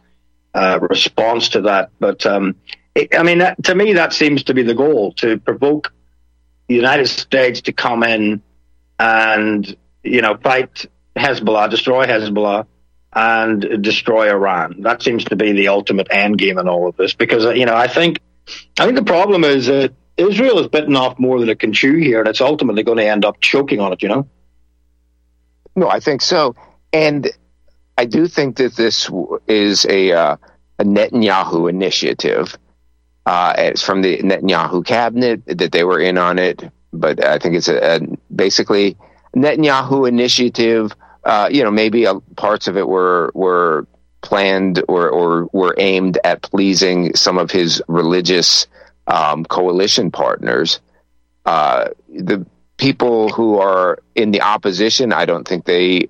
[0.54, 1.90] uh, response to that.
[2.00, 2.56] But um,
[2.96, 5.94] it, I mean, that, to me, that seems to be the goal to provoke
[6.68, 8.42] the United States to come in
[9.04, 10.86] and you know fight
[11.16, 12.66] Hezbollah, destroy Hezbollah,
[13.14, 14.82] and destroy Iran.
[14.82, 17.14] That seems to be the ultimate end game in all of this.
[17.14, 18.20] Because you know, I think
[18.80, 21.98] I think the problem is that Israel is bitten off more than it can chew
[21.98, 24.02] here, and it's ultimately going to end up choking on it.
[24.02, 24.28] You know.
[25.76, 26.56] No, I think so,
[26.94, 27.30] and
[27.98, 29.10] I do think that this
[29.48, 30.38] is a uh,
[30.80, 32.58] a Netanyahu initiative.
[33.26, 36.62] Uh, it's from the Netanyahu cabinet that they were in on it,
[36.92, 38.00] but I think it's a
[38.36, 38.98] basically
[39.36, 40.94] Netanyahu initiative.
[41.24, 43.88] Uh, you know, maybe uh, parts of it were were
[44.22, 48.68] planned or, or were aimed at pleasing some of his religious
[49.06, 50.80] um, coalition partners.
[51.46, 52.46] Uh, the
[52.78, 56.10] people who are in the opposition, I don't think they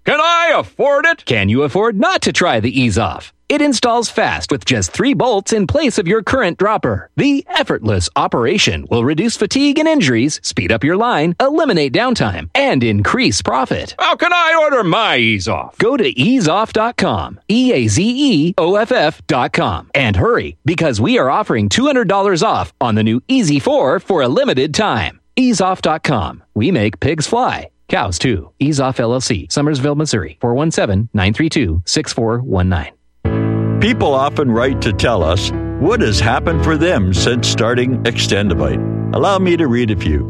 [0.03, 1.25] Can I afford it?
[1.25, 3.31] Can you afford not to try the Ease Off?
[3.49, 7.09] It installs fast with just three bolts in place of your current dropper.
[7.17, 12.83] The effortless operation will reduce fatigue and injuries, speed up your line, eliminate downtime, and
[12.83, 13.93] increase profit.
[13.99, 15.77] How can I order my ease off?
[15.77, 21.29] Go to eazeoff.com, E A Z E O F F.com, and hurry because we are
[21.29, 25.19] offering $200 off on the new Easy 4 for a limited time.
[25.37, 26.43] Eazeoff.com.
[26.55, 27.70] We make pigs fly.
[27.91, 28.49] Cows too.
[28.57, 33.81] Ease Off LLC, Summersville, Missouri, 417 932 6419.
[33.81, 35.51] People often write to tell us
[35.81, 39.13] what has happened for them since starting Xtendovite.
[39.13, 40.21] Allow me to read a few.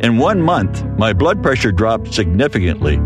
[0.00, 2.96] In one month, my blood pressure dropped significantly.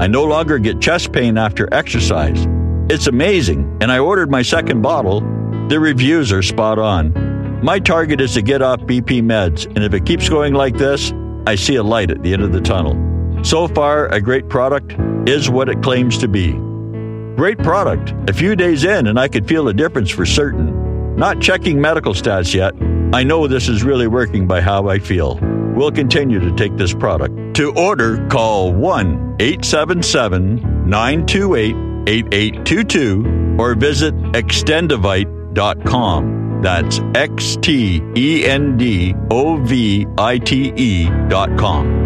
[0.00, 2.46] I no longer get chest pain after exercise.
[2.90, 5.22] It's amazing, and I ordered my second bottle.
[5.68, 7.64] The reviews are spot on.
[7.64, 11.14] My target is to get off BP meds, and if it keeps going like this,
[11.46, 13.15] I see a light at the end of the tunnel.
[13.46, 14.96] So far, a great product
[15.28, 16.50] is what it claims to be.
[17.36, 18.12] Great product.
[18.28, 21.14] A few days in, and I could feel a difference for certain.
[21.14, 22.74] Not checking medical stats yet.
[23.14, 25.38] I know this is really working by how I feel.
[25.76, 27.54] We'll continue to take this product.
[27.58, 31.76] To order, call 1 877 928
[32.08, 36.62] 8822 or visit xtendovite.com.
[36.62, 42.05] That's X T E N D O V I T E dot com.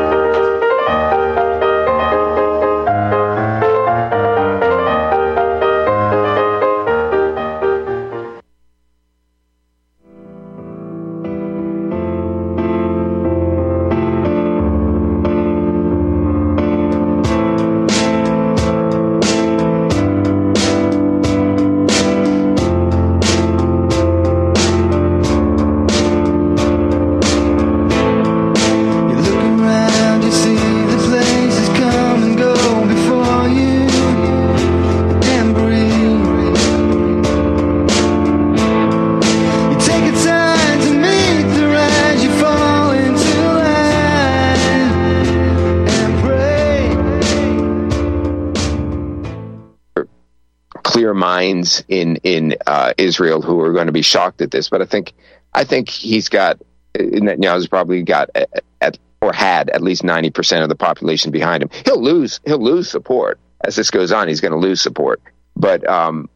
[53.11, 54.69] Israel who are going to be shocked at this.
[54.69, 55.13] But I think
[55.53, 56.59] I think he's got
[56.95, 61.69] Netanyahu's probably got at, or had at least ninety percent of the population behind him.
[61.85, 64.27] He'll lose he'll lose support as this goes on.
[64.27, 65.21] He's going to lose support.
[65.55, 66.29] But um,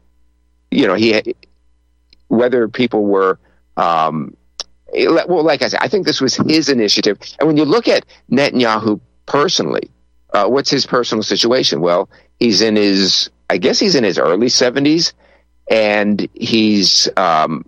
[0.70, 1.34] you know he
[2.28, 3.38] whether people were
[3.76, 4.36] um,
[4.92, 7.18] well, like I said, I think this was his initiative.
[7.38, 9.90] And when you look at Netanyahu personally,
[10.32, 11.80] uh, what's his personal situation?
[11.80, 15.12] Well, he's in his, I guess he's in his early 70s,
[15.68, 17.64] and he's um,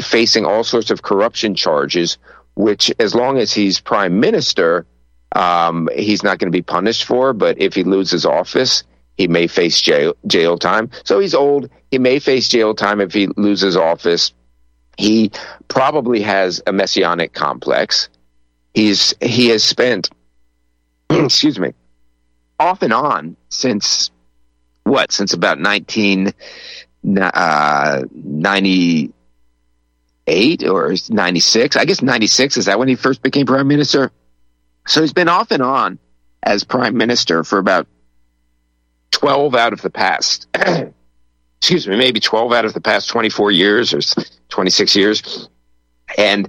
[0.00, 2.18] facing all sorts of corruption charges,
[2.54, 4.86] which, as long as he's prime minister,
[5.32, 7.32] um, he's not going to be punished for.
[7.32, 8.84] But if he loses office,
[9.16, 10.90] he may face jail, jail time.
[11.04, 11.68] So he's old.
[11.90, 14.32] He may face jail time if he loses office.
[14.96, 15.30] He
[15.68, 18.08] probably has a messianic complex.
[18.74, 20.10] He's he has spent,
[21.10, 21.74] excuse me,
[22.58, 24.10] off and on since
[24.84, 25.12] what?
[25.12, 26.32] Since about nineteen
[27.04, 29.12] uh, ninety
[30.26, 31.76] eight or ninety six.
[31.76, 34.10] I guess ninety six is that when he first became prime minister.
[34.86, 35.98] So he's been off and on
[36.42, 37.86] as prime minister for about
[39.10, 40.48] twelve out of the past.
[41.64, 44.00] excuse me, maybe 12 out of the past 24 years or
[44.50, 45.48] 26 years.
[46.18, 46.46] And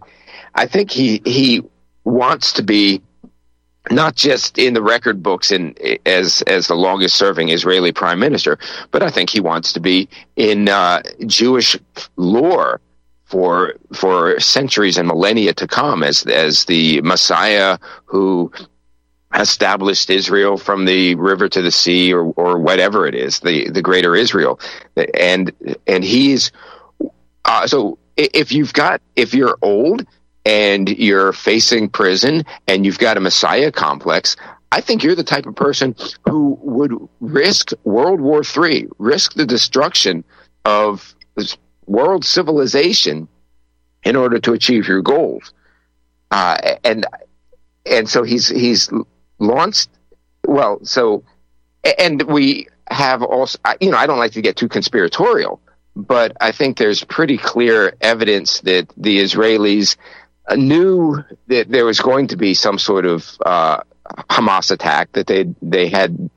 [0.53, 1.63] I think he, he
[2.03, 3.01] wants to be
[3.91, 5.75] not just in the record books in,
[6.05, 8.57] as, as the longest serving Israeli prime minister,
[8.91, 11.77] but I think he wants to be in uh, Jewish
[12.15, 12.81] lore
[13.25, 18.51] for for centuries and millennia to come as as the Messiah who
[19.33, 23.81] established Israel from the river to the sea or, or whatever it is, the, the
[23.81, 24.59] greater Israel.
[25.13, 25.51] And,
[25.87, 26.51] and he's,
[27.43, 30.05] uh, so if you've got, if you're old
[30.45, 34.37] and you're facing prison and you've got a Messiah complex,
[34.71, 35.95] I think you're the type of person
[36.27, 40.23] who would risk World War III, risk the destruction
[40.65, 41.15] of
[41.85, 43.27] world civilization
[44.03, 45.53] in order to achieve your goals.
[46.31, 47.05] Uh, and
[47.85, 48.91] and so he's he's
[49.39, 49.89] launched.
[50.47, 51.23] Well, so
[51.97, 55.61] and we have also, you know, I don't like to get too conspiratorial,
[55.95, 59.97] but I think there's pretty clear evidence that the Israelis
[60.55, 63.81] knew that there was going to be some sort of uh,
[64.29, 66.29] Hamas attack, that they they had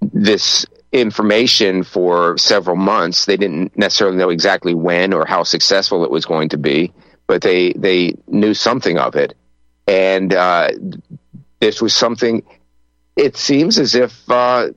[0.00, 3.24] this information for several months.
[3.24, 6.92] They didn't necessarily know exactly when or how successful it was going to be,
[7.26, 9.34] but they they knew something of it,
[9.86, 10.70] and uh,
[11.60, 12.42] this was something.
[13.16, 14.68] It seems as if uh,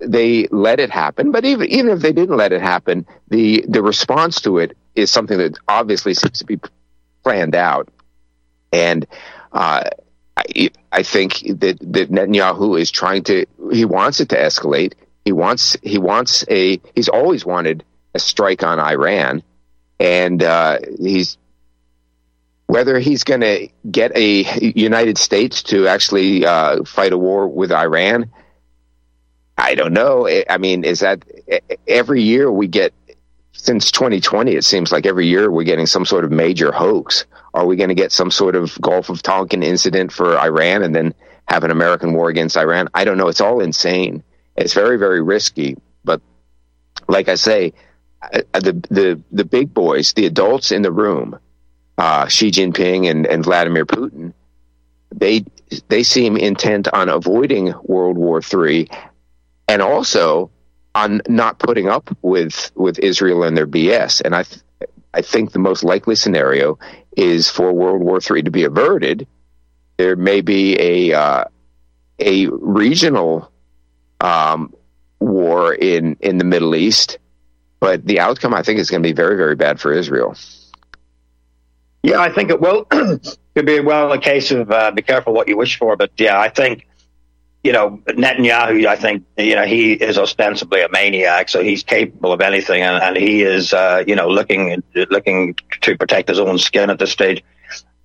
[0.00, 3.82] they let it happen, but even even if they didn't let it happen, the the
[3.82, 6.58] response to it is something that obviously seems to be
[7.26, 7.88] planned out,
[8.72, 9.06] and.
[9.52, 9.84] Uh,
[10.38, 13.46] I, I think that, that Netanyahu is trying to.
[13.72, 14.92] He wants it to escalate.
[15.24, 15.78] He wants.
[15.82, 16.78] He wants a.
[16.94, 19.42] He's always wanted a strike on Iran,
[19.98, 21.38] and uh, he's
[22.66, 27.72] whether he's going to get a United States to actually uh, fight a war with
[27.72, 28.30] Iran,
[29.56, 30.28] I don't know.
[30.28, 31.24] I mean, is that
[31.86, 32.92] every year we get
[33.56, 34.52] since 2020?
[34.52, 37.24] It seems like every year we're getting some sort of major hoax.
[37.54, 40.94] Are we going to get some sort of Gulf of Tonkin incident for Iran and
[40.94, 41.14] then
[41.48, 42.88] have an American war against Iran?
[42.94, 43.28] I don't know.
[43.28, 44.22] It's all insane.
[44.56, 45.76] It's very, very risky.
[46.04, 46.20] But
[47.08, 47.72] like I say,
[48.52, 51.38] the the the big boys, the adults in the room
[51.98, 54.32] uh, Xi Jinping and, and Vladimir Putin,
[55.14, 55.44] they
[55.88, 58.88] they seem intent on avoiding World War III,
[59.68, 60.50] and also
[60.96, 64.22] on not putting up with with Israel and their BS.
[64.24, 64.62] And I th-
[65.12, 66.78] I think the most likely scenario
[67.16, 69.26] is for World War III to be averted.
[69.98, 71.44] There may be a uh,
[72.18, 73.52] a regional
[74.20, 74.74] um,
[75.20, 77.18] war in in the Middle East,
[77.78, 80.34] but the outcome I think is going to be very very bad for Israel.
[82.02, 82.86] Yeah, I think it will.
[82.90, 85.96] It could be well a case of uh, be careful what you wish for.
[85.96, 86.86] But yeah, I think
[87.66, 88.86] you know Netanyahu.
[88.86, 93.02] I think you know he is ostensibly a maniac, so he's capable of anything, and,
[93.02, 97.10] and he is uh, you know looking looking to protect his own skin at this
[97.10, 97.42] stage.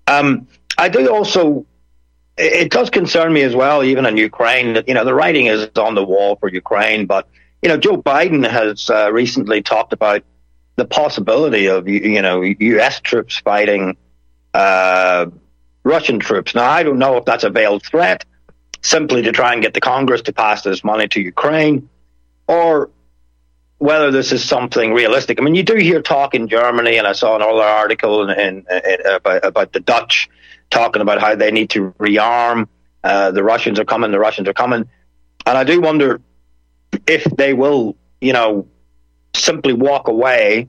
[0.07, 0.47] Um,
[0.78, 1.66] I do also.
[2.38, 5.70] It does concern me as well, even in Ukraine, that you know the writing is
[5.78, 7.05] on the wall for Ukraine.
[7.05, 7.28] But
[7.62, 10.24] you know, Joe Biden has uh, recently talked about
[10.76, 12.99] the possibility of you know U.S.
[12.99, 13.95] troops fighting
[14.55, 15.28] uh,
[15.84, 16.55] Russian troops.
[16.55, 18.26] Now, I don't know if that's a veiled threat,
[18.82, 21.89] simply to try and get the Congress to pass this money to Ukraine,
[22.47, 22.89] or
[23.77, 25.39] whether this is something realistic.
[25.39, 28.65] I mean, you do hear talk in Germany, and I saw another article in, in,
[28.69, 30.29] in, about, about, the Dutch
[30.69, 32.67] talking about how they need to rearm.
[33.03, 34.11] Uh, the Russians are coming.
[34.11, 34.88] The Russians are coming,
[35.45, 36.21] and I do wonder
[37.07, 38.67] if they will, you know,
[39.36, 40.67] simply walk away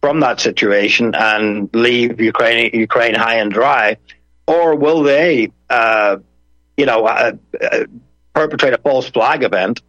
[0.00, 3.96] from that situation and leave Ukraine Ukraine high and dry,
[4.46, 6.18] or will they, uh,
[6.82, 7.84] you know, uh, uh,
[8.34, 9.82] perpetrate a false flag event,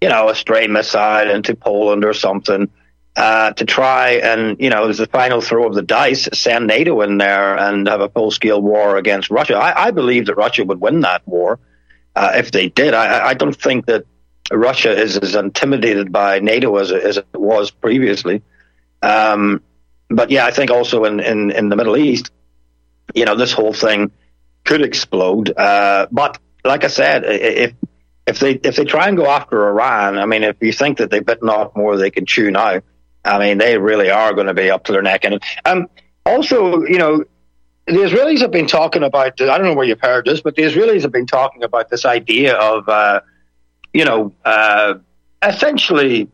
[0.00, 2.70] you know, a stray missile into Poland or something?
[3.16, 7.00] Uh, to try and, you know, as the final throw of the dice, send NATO
[7.00, 9.56] in there and have a full scale war against Russia.
[9.56, 11.58] I, I, believe that Russia would win that war
[12.14, 12.94] uh, if they did.
[12.94, 14.04] I, I, don't think that
[14.52, 18.42] Russia is as intimidated by NATO as, as it was previously.
[19.02, 19.62] Um,
[20.08, 22.30] but yeah, I think also in, in, in the Middle East,
[23.14, 24.12] you know, this whole thing
[24.66, 25.56] could explode.
[25.56, 27.72] Uh, but like I said, if
[28.26, 31.10] if they if they try and go after Iran, I mean, if you think that
[31.10, 32.80] they've bitten off more they can chew now,
[33.24, 35.42] I mean, they really are going to be up to their neck it.
[35.64, 35.88] Um,
[36.24, 37.24] also, you know,
[37.86, 39.40] the Israelis have been talking about.
[39.40, 42.04] I don't know where you've heard this, but the Israelis have been talking about this
[42.04, 43.20] idea of, uh,
[43.92, 44.94] you know, uh,
[45.42, 46.28] essentially,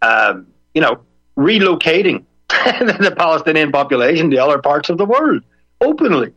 [0.00, 0.34] uh,
[0.72, 1.00] you know,
[1.36, 5.42] relocating the Palestinian population to other parts of the world
[5.80, 6.32] openly.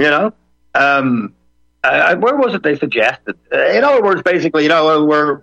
[0.00, 0.32] You know,
[0.74, 1.34] um,
[1.82, 3.36] where was it they suggested?
[3.52, 5.42] Uh, in other words, basically, you know, we're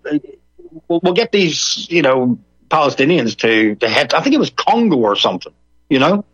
[0.87, 4.15] we'll, we'll get these, you know, Palestinians to, to head.
[4.15, 5.53] I think it was Congo or something.
[5.89, 6.25] You know,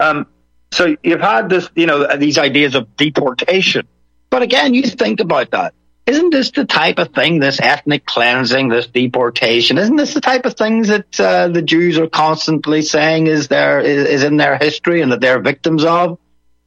[0.00, 0.26] um,
[0.72, 3.86] so you've had this, you know, these ideas of deportation.
[4.30, 5.74] But again, you think about that.
[6.06, 9.76] Isn't this the type of thing, this ethnic cleansing, this deportation?
[9.76, 13.80] Isn't this the type of things that uh, the Jews are constantly saying is there
[13.80, 16.18] is, is, in their history and that they're victims of?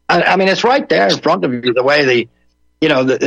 [0.10, 1.74] I, I, mean, it's right there in front of you.
[1.74, 2.28] The way the,
[2.82, 3.18] you know, the,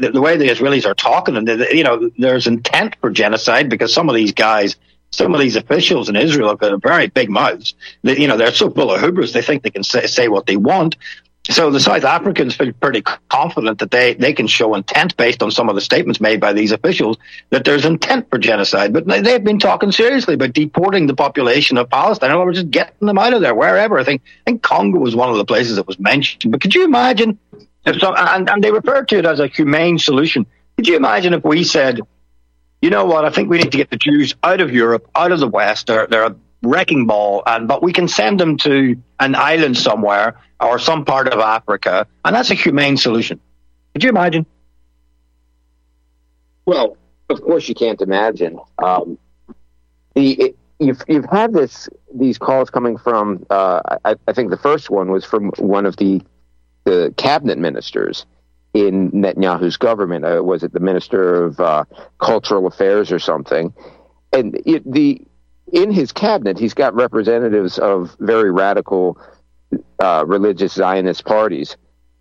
[0.00, 3.70] the, the way the Israelis are talking, and the, you know, there's intent for genocide
[3.70, 4.76] because some of these guys
[5.12, 7.74] some of these officials in Israel have got very big mouths.
[8.02, 10.46] They, you know, they're so full of hubris, they think they can say, say what
[10.46, 10.96] they want.
[11.50, 15.50] So the South Africans feel pretty confident that they, they can show intent based on
[15.50, 17.16] some of the statements made by these officials
[17.50, 18.92] that there's intent for genocide.
[18.92, 23.18] But they've been talking seriously about deporting the population of Palestine or just getting them
[23.18, 23.98] out of there, wherever.
[23.98, 26.52] I think, I think Congo was one of the places that was mentioned.
[26.52, 27.40] But could you imagine
[27.84, 30.46] if so, and, and they referred to it as a humane solution.
[30.76, 32.00] Could you imagine if we said,
[32.80, 33.24] you know what?
[33.24, 35.88] I think we need to get the Jews out of Europe, out of the West.
[35.88, 40.36] They're, they're a wrecking ball, and but we can send them to an island somewhere
[40.60, 43.40] or some part of Africa, and that's a humane solution.
[43.94, 44.46] Could you imagine?
[46.64, 46.96] Well,
[47.28, 48.58] of course you can't imagine.
[48.82, 49.18] Um,
[50.14, 53.44] the it, you've you've had this these calls coming from.
[53.50, 56.22] Uh, I, I think the first one was from one of the
[56.84, 58.26] the cabinet ministers
[58.74, 60.24] in Netanyahu's government.
[60.24, 61.84] Uh, was it the Minister of uh,
[62.18, 63.72] Cultural Affairs or something?
[64.32, 65.20] And it, the
[65.72, 69.18] in his cabinet, he's got representatives of very radical
[69.98, 71.76] uh, religious Zionist parties.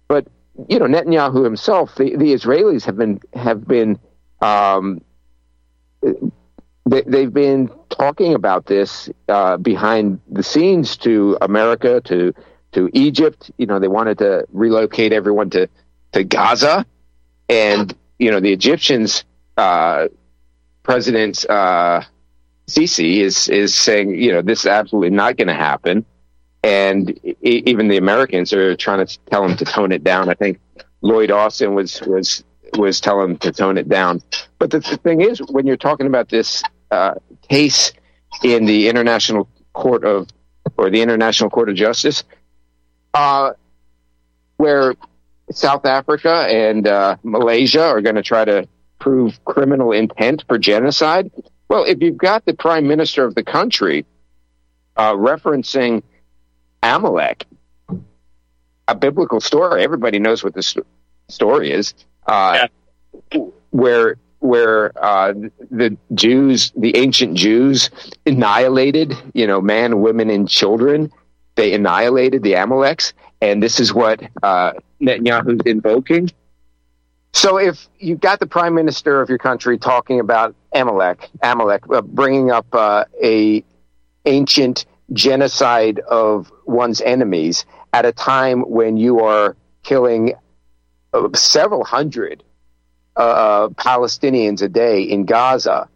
[0.08, 0.28] But
[0.68, 4.00] you know, Netanyahu himself, the, the Israelis have been have been
[4.42, 5.02] um,
[6.86, 12.34] they, have been talking about this uh, behind the scenes to America, to
[12.72, 13.52] to Egypt.
[13.58, 15.68] You know, they wanted to relocate everyone to
[16.14, 16.86] to Gaza,
[17.50, 19.26] and you know the Egyptians,
[19.58, 20.08] uh,
[20.84, 22.02] President uh,
[22.72, 26.06] Sisi is is saying you know this is absolutely not going to happen,
[26.64, 30.30] and even the Americans are trying to tell him to tone it down.
[30.30, 30.60] I think
[31.02, 32.44] Lloyd Austin was was
[32.78, 34.22] was telling him to tone it down.
[34.58, 37.16] But the, the thing is, when you're talking about this uh,
[37.50, 37.92] case
[38.44, 40.28] in the International Court of
[40.78, 42.24] or the International Court of Justice,
[43.14, 43.52] uh,
[44.58, 44.96] where
[45.52, 48.68] South Africa and uh, Malaysia are going to try to
[49.00, 51.32] prove criminal intent for genocide.
[51.72, 54.06] Well, if you've got the prime minister of the country
[54.98, 56.04] uh, referencing
[56.84, 57.46] Amalek,
[58.90, 60.76] a biblical story, everybody knows what this
[61.30, 61.94] story is,
[62.28, 62.68] uh,
[63.34, 63.40] yeah.
[63.70, 65.32] where where uh,
[65.70, 67.90] the Jews, the ancient Jews,
[68.26, 71.10] annihilated, you know, man, women, and children.
[71.56, 76.32] They annihilated the Amaleks, and this is what uh, Netanyahu's invoking.
[77.34, 82.02] So if you've got the prime minister of your country talking about Amalek, Amalek, uh,
[82.02, 83.64] bringing up uh, a
[84.26, 90.34] ancient genocide of one's enemies at a time when you are killing
[91.14, 92.44] uh, several hundred
[93.16, 95.90] uh, Palestinians a day in Gaza,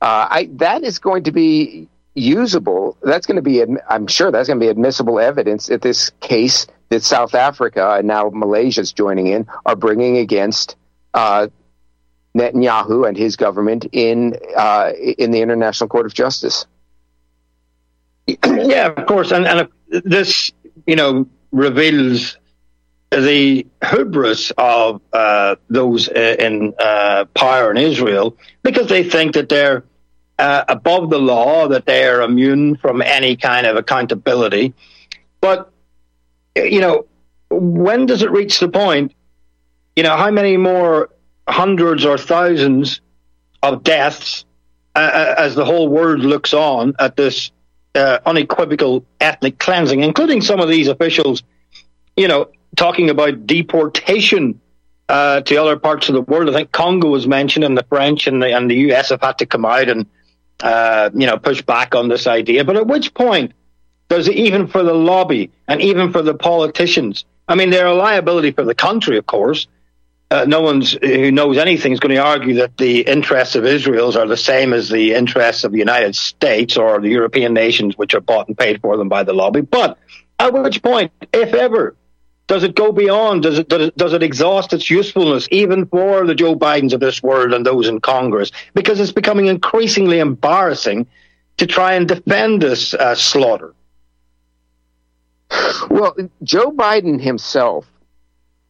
[0.00, 2.96] uh, I, that is going to be usable.
[3.02, 6.66] That's going to be, I'm sure that's going to be admissible evidence at this case
[6.90, 10.76] that South Africa and now Malaysia is joining in are bringing against
[11.14, 11.48] uh,
[12.36, 16.66] Netanyahu and his government in uh, in the International Court of Justice.
[18.44, 20.52] Yeah, of course, and, and this
[20.86, 22.36] you know reveals
[23.10, 29.82] the hubris of uh, those in uh, power in Israel because they think that they're
[30.40, 34.72] uh, above the law, that they are immune from any kind of accountability.
[35.40, 35.70] But,
[36.56, 37.06] you know,
[37.50, 39.14] when does it reach the point?
[39.96, 41.10] You know, how many more
[41.46, 43.02] hundreds or thousands
[43.62, 44.46] of deaths
[44.94, 47.50] uh, as the whole world looks on at this
[47.94, 51.42] uh, unequivocal ethnic cleansing, including some of these officials,
[52.16, 54.58] you know, talking about deportation
[55.10, 56.48] uh, to other parts of the world.
[56.48, 59.38] I think Congo was mentioned, and the French and the, and the US have had
[59.38, 60.06] to come out and,
[60.62, 62.64] uh, you know, push back on this idea.
[62.64, 63.52] But at which point
[64.08, 67.94] does it, even for the lobby and even for the politicians, I mean, they're a
[67.94, 69.66] liability for the country, of course.
[70.32, 74.14] Uh, no one's who knows anything is going to argue that the interests of Israel's
[74.14, 78.14] are the same as the interests of the United States or the European nations, which
[78.14, 79.60] are bought and paid for them by the lobby.
[79.60, 79.98] But
[80.38, 81.96] at which point, if ever,
[82.50, 83.44] does it go beyond?
[83.44, 86.98] Does it, does it does it exhaust its usefulness even for the Joe Bidens of
[86.98, 88.50] this world and those in Congress?
[88.74, 91.06] Because it's becoming increasingly embarrassing
[91.58, 93.72] to try and defend this uh, slaughter.
[95.90, 97.86] Well, Joe Biden himself,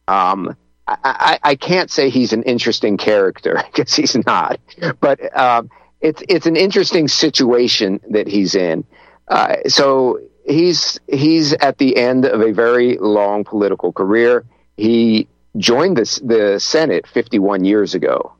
[0.07, 0.55] um,
[0.87, 4.59] I, I, can't say he's an interesting character because he's not,
[4.99, 5.71] but um,
[6.01, 8.83] it's it's an interesting situation that he's in.
[9.27, 14.45] Uh, so he's he's at the end of a very long political career.
[14.77, 15.27] He
[15.57, 18.33] joined the the Senate 51 years ago,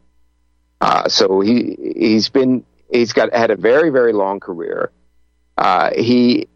[0.79, 4.91] uh, so he he's been he's got had a very very long career.
[5.57, 6.47] Uh, he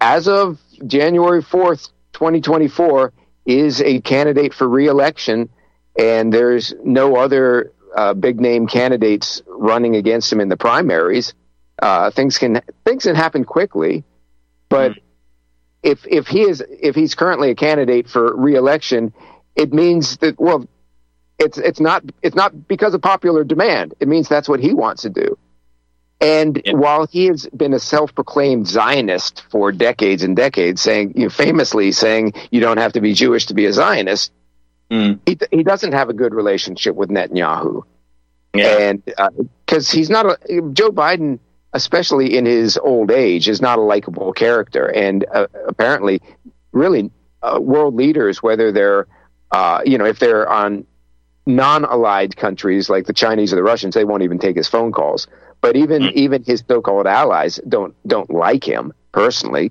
[0.00, 3.12] as of January 4th, 2024,
[3.46, 5.48] is a candidate for reelection,
[5.98, 11.34] and there's no other uh, big name candidates running against him in the primaries.
[11.80, 14.04] Uh, things can things can happen quickly,
[14.68, 15.02] but mm.
[15.82, 19.12] if if he is if he's currently a candidate for reelection,
[19.54, 20.66] it means that well,
[21.38, 23.94] it's it's not it's not because of popular demand.
[24.00, 25.38] It means that's what he wants to do.
[26.20, 26.72] And yeah.
[26.72, 31.92] while he has been a self-proclaimed Zionist for decades and decades, saying you know, famously
[31.92, 34.32] saying you don't have to be Jewish to be a Zionist,
[34.90, 35.20] mm.
[35.26, 37.82] he he doesn't have a good relationship with Netanyahu,
[38.54, 38.78] yeah.
[38.78, 40.38] and because uh, he's not a
[40.72, 41.38] Joe Biden,
[41.76, 46.20] especially in his old age, is not a likable character, and uh, apparently,
[46.72, 47.10] really,
[47.42, 49.06] uh, world leaders, whether they're
[49.52, 50.86] uh, you know if they're on
[51.46, 55.28] non-allied countries like the Chinese or the Russians, they won't even take his phone calls.
[55.60, 56.12] But even mm.
[56.12, 59.70] even his so-called allies don't don't like him personally.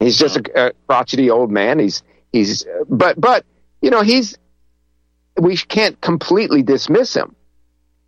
[0.00, 1.78] He's just a, a crotchety old man.
[1.78, 3.44] He's he's but but
[3.80, 4.36] you know he's
[5.40, 7.34] we can't completely dismiss him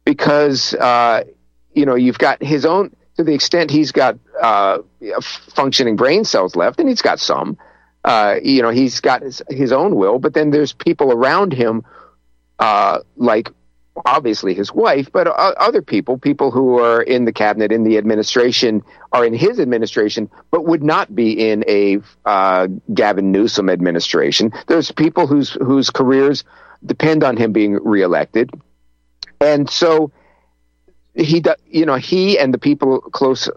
[0.04, 1.24] because uh,
[1.72, 4.78] you know you've got his own to the extent he's got uh,
[5.20, 7.58] functioning brain cells left, and he's got some.
[8.04, 11.84] Uh, you know, he's got his, his own will, but then there's people around him,
[12.60, 13.50] uh, like
[14.06, 18.84] obviously his wife, but other people, people who are in the cabinet, in the administration,
[19.10, 24.52] are in his administration, but would not be in a uh, Gavin Newsom administration.
[24.68, 26.44] There's people whose whose careers
[26.86, 28.52] depend on him being reelected,
[29.40, 30.12] and so
[31.18, 33.48] he, you know, he and the people close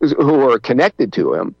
[0.00, 1.54] who are connected to him.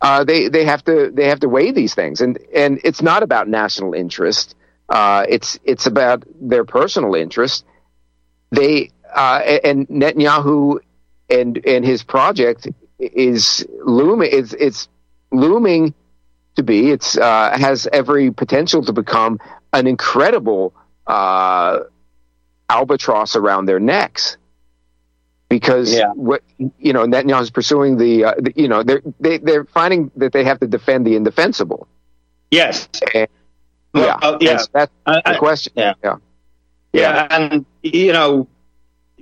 [0.00, 3.22] Uh, they they have to they have to weigh these things, and and it's not
[3.22, 4.56] about national interest.
[4.88, 7.64] Uh, it's it's about their personal interest.
[8.50, 10.78] They uh, and Netanyahu
[11.28, 12.66] and and his project
[12.98, 14.30] is looming.
[14.32, 14.88] It's it's
[15.30, 15.94] looming
[16.56, 16.90] to be.
[16.90, 19.38] It's uh, has every potential to become
[19.72, 20.72] an incredible
[21.06, 21.80] uh,
[22.70, 24.38] albatross around their necks
[25.50, 26.12] because yeah.
[26.14, 26.42] what
[26.78, 30.32] you know Netanyahu is pursuing the, uh, the, you know they're they, they're finding that
[30.32, 31.86] they have to defend the indefensible.
[32.50, 32.88] Yes.
[33.14, 33.28] And,
[33.92, 34.28] well, yeah.
[34.28, 34.62] Uh, yeah.
[34.72, 35.72] That's, that's the question.
[35.76, 35.94] Yeah.
[36.02, 36.16] yeah.
[36.92, 37.26] Yeah.
[37.30, 38.48] And, you know,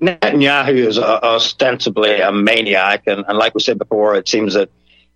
[0.01, 3.03] Netanyahu is ostensibly a maniac.
[3.07, 4.71] And, and like we said before, it seems that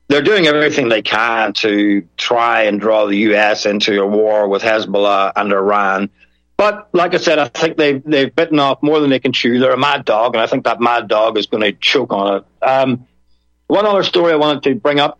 [0.08, 3.64] they're doing everything they can to try and draw the U.S.
[3.64, 6.10] into a war with Hezbollah and Iran.
[6.62, 9.58] But like I said, I think they've they've bitten off more than they can chew.
[9.58, 12.36] They're a mad dog, and I think that mad dog is going to choke on
[12.36, 12.44] it.
[12.64, 13.08] Um,
[13.66, 15.18] one other story I wanted to bring up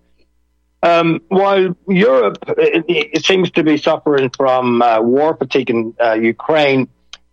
[0.85, 6.13] um, while Europe it, it, seems to be suffering from uh, war fatigue in uh,
[6.13, 6.89] Ukraine,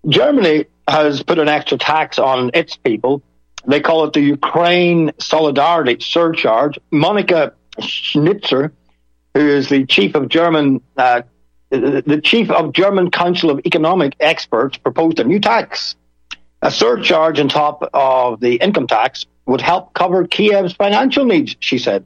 [0.08, 3.22] Germany has put an extra tax on its people.
[3.68, 6.80] They call it the Ukraine Solidarity Surcharge.
[6.92, 8.74] Monika Schnitzer,
[9.36, 11.22] who is the chief of German, uh,
[11.70, 15.96] the chief of German Council of Economic Experts, proposed a new tax.
[16.62, 21.78] A surcharge on top of the income tax would help cover Kiev's financial needs, she
[21.78, 22.06] said.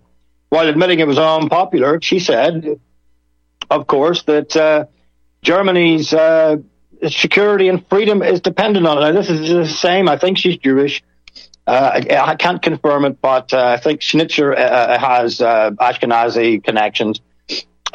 [0.49, 2.79] While admitting it was unpopular, she said,
[3.69, 4.85] of course, that uh,
[5.41, 6.57] Germany's uh,
[7.07, 9.01] security and freedom is dependent on it.
[9.01, 10.07] Now, this is the same.
[10.07, 11.03] I think she's Jewish.
[11.65, 17.21] Uh, I can't confirm it, but uh, I think Schnitzer uh, has uh, Ashkenazi connections.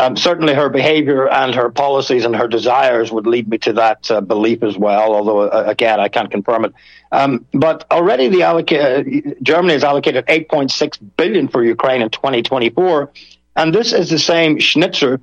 [0.01, 4.09] Um, certainly, her behavior and her policies and her desires would lead me to that
[4.11, 5.13] uh, belief as well.
[5.13, 6.73] Although, uh, again, I can't confirm it.
[7.11, 13.11] Um, but already, the alloca- Germany has allocated 8.6 billion for Ukraine in 2024,
[13.57, 15.21] and this is the same Schnitzer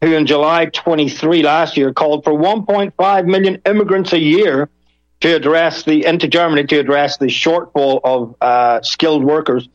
[0.00, 4.68] who, in July 23 last year, called for 1.5 million immigrants a year
[5.20, 9.68] to address the into Germany to address the shortfall of uh, skilled workers.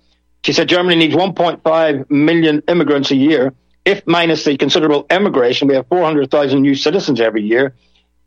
[0.43, 3.53] She said Germany needs 1.5 million immigrants a year.
[3.83, 7.73] If minus the considerable emigration, we have 400,000 new citizens every year,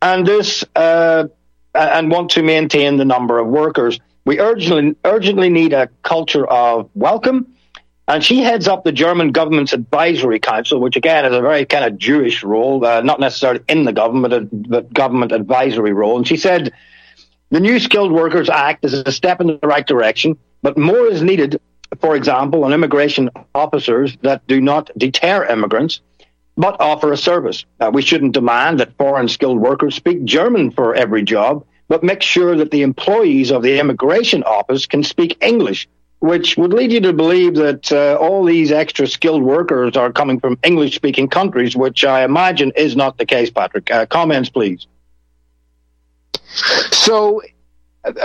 [0.03, 1.29] and this uh,
[1.75, 3.99] and want to maintain the number of workers.
[4.25, 7.55] We urgently urgently need a culture of welcome.
[8.07, 11.87] And she heads up the German government's advisory council, which again is a very kind
[11.87, 16.19] of Jewish role, uh, not necessarily in the government, but government advisory role.
[16.19, 16.73] And she said
[17.51, 21.23] the new Skilled Workers Act is a step in the right direction, but more is
[21.23, 21.61] needed,
[22.01, 26.01] for example, on immigration officers that do not deter immigrants,
[26.57, 27.65] but offer a service.
[27.81, 32.23] Uh, we shouldn't demand that foreign skilled workers speak German for every job, but make
[32.23, 35.89] sure that the employees of the immigration office can speak English,
[36.21, 40.41] which would lead you to believe that uh, all these extra skilled workers are coming
[40.41, 43.91] from English speaking countries, which I imagine is not the case, Patrick.
[43.91, 44.87] Uh, comments, please.
[46.93, 47.43] So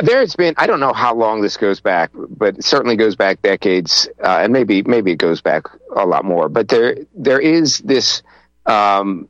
[0.01, 4.07] there's been I don't know how long this goes back, but certainly goes back decades,
[4.23, 5.63] uh, and maybe maybe it goes back
[5.95, 6.49] a lot more.
[6.49, 8.21] But there there is this
[8.65, 9.30] um,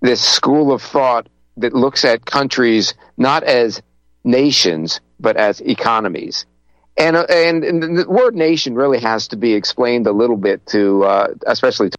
[0.00, 3.82] this school of thought that looks at countries not as
[4.24, 6.44] nations but as economies.
[6.98, 10.66] And, uh, and, and the word nation really has to be explained a little bit
[10.66, 11.98] to, uh, especially to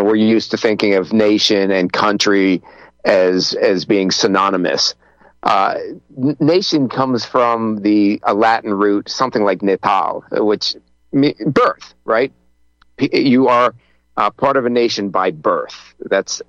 [0.00, 2.62] know, we're used to thinking of nation and country
[3.04, 4.94] as as being synonymous.
[5.42, 5.74] Uh,
[6.38, 10.76] nation comes from the a Latin root, something like natal, which
[11.46, 12.32] birth, right?
[12.98, 13.74] You are
[14.16, 15.94] uh, part of a nation by birth.
[16.00, 16.42] That's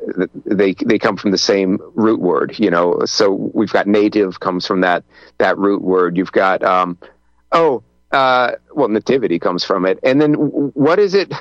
[0.45, 3.06] they they come from the same root word, you know.
[3.06, 5.04] So we've got native comes from that
[5.38, 6.18] that root word.
[6.18, 6.97] You've got um,
[7.54, 11.34] oh, uh, well, nativity comes from it, and then what is it?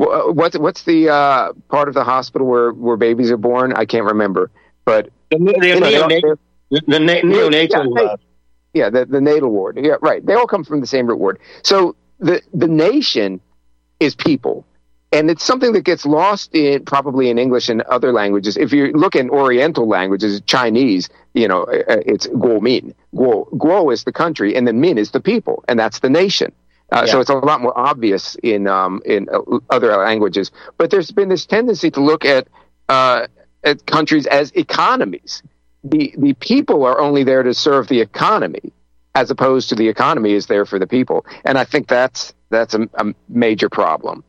[0.00, 3.74] Wha- What's what's the uh, part of the hospital where, where babies are born?
[3.74, 4.50] I can't remember,
[4.86, 5.38] but The,
[5.80, 6.38] the, neonat-
[6.88, 7.96] the na- neonatal.
[7.96, 8.16] Yeah, uh,
[8.74, 9.78] yeah, the, the natal ward.
[9.82, 10.24] Yeah, right.
[10.26, 11.40] They all come from the same root word.
[11.64, 13.40] So the the nation
[14.00, 14.66] is people,
[15.12, 18.56] and it's something that gets lost in probably in English and other languages.
[18.56, 22.94] If you look in Oriental languages, Chinese, you know, uh, it's Guo Min.
[23.14, 26.52] Guo Guo is the country, and the Min is the people, and that's the nation.
[26.92, 30.50] Uh, So it's a lot more obvious in um, in uh, other languages.
[30.76, 32.48] But there's been this tendency to look at
[32.88, 33.26] uh,
[33.64, 35.42] at countries as economies.
[35.84, 38.72] The the people are only there to serve the economy,
[39.14, 41.24] as opposed to the economy is there for the people.
[41.44, 44.24] And I think that's that's a, a major problem.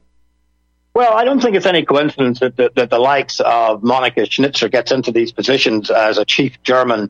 [0.93, 4.68] Well, I don't think it's any coincidence that the, that the likes of Monika Schnitzer
[4.68, 7.09] gets into these positions as a chief German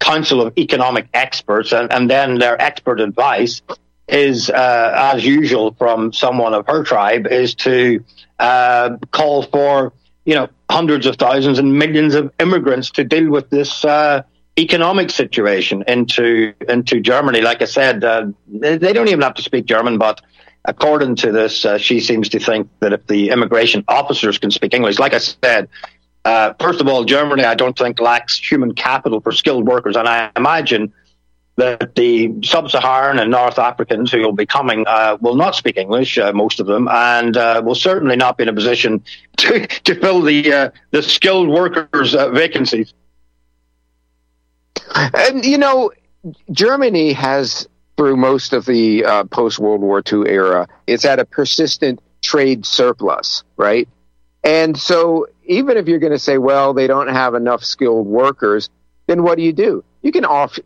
[0.00, 3.62] council of economic experts, and, and then their expert advice
[4.12, 8.04] is, uh, as usual, from someone of her tribe, is to
[8.38, 9.92] uh, call for
[10.24, 14.22] you know hundreds of thousands and millions of immigrants to deal with this uh,
[14.58, 17.40] economic situation into into Germany.
[17.40, 20.20] Like I said, uh, they, don't even have to speak German, but
[20.64, 24.74] according to this, uh, she seems to think that if the immigration officers can speak
[24.74, 25.68] English, like I said,
[26.24, 30.06] uh, first of all, Germany, I don't think lacks human capital for skilled workers, and
[30.06, 30.92] I imagine
[31.62, 36.18] that the sub-Saharan and North Africans who will be coming uh, will not speak English,
[36.18, 39.02] uh, most of them, and uh, will certainly not be in a position
[39.38, 42.92] to, to fill the uh, the skilled workers uh, vacancies.
[44.94, 45.92] And you know,
[46.50, 51.24] Germany has through most of the uh, post World War II era, it's at a
[51.24, 53.88] persistent trade surplus, right?
[54.44, 58.70] And so, even if you're going to say, well, they don't have enough skilled workers,
[59.06, 59.84] then what do you do?
[60.02, 60.58] You can off,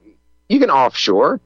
[0.48, 1.40] you can offshore,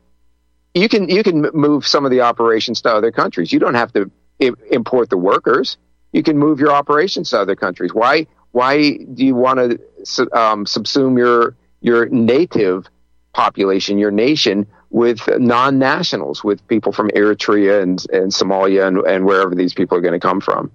[0.74, 3.52] you can you can move some of the operations to other countries.
[3.52, 5.78] You don't have to I- import the workers.
[6.12, 7.92] You can move your operations to other countries.
[7.94, 12.86] Why why do you want to um, subsume your your native
[13.32, 19.54] population, your nation, with non-nationals, with people from Eritrea and, and Somalia and, and wherever
[19.54, 20.70] these people are going to come from?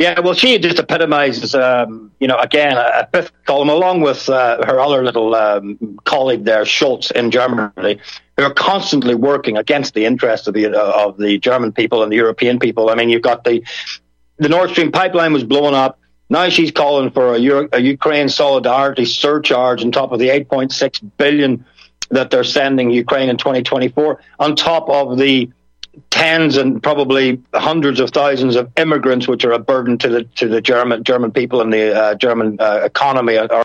[0.00, 4.64] Yeah, well, she just epitomizes, um, you know, again, a, fifth column, along with uh,
[4.64, 8.00] her other little um, colleague there, Scholz, in Germany,
[8.38, 12.10] who are constantly working against the interests of the uh, of the German people and
[12.10, 12.88] the European people.
[12.88, 13.62] I mean, you've got the
[14.38, 15.98] the Nord Stream pipeline was blown up.
[16.30, 21.10] Now she's calling for a, Euro- a Ukraine solidarity surcharge on top of the 8.6
[21.18, 21.66] billion
[22.08, 25.50] that they're sending Ukraine in 2024, on top of the
[26.10, 30.48] tens and probably hundreds of thousands of immigrants, which are a burden to the to
[30.48, 33.36] the German German people and the uh, German uh, economy.
[33.36, 33.64] Are,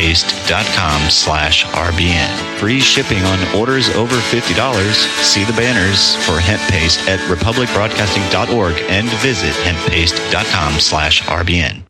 [0.00, 2.58] hemppaste.com slash RBN.
[2.58, 4.92] Free shipping on orders over $50.
[5.22, 11.82] See the banners for hemp paste at republicbroadcasting.org and visit hemppaste.com slash RBN.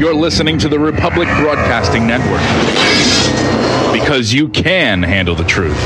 [0.00, 2.40] You're listening to the Republic Broadcasting Network
[3.92, 5.76] because you can handle the truth.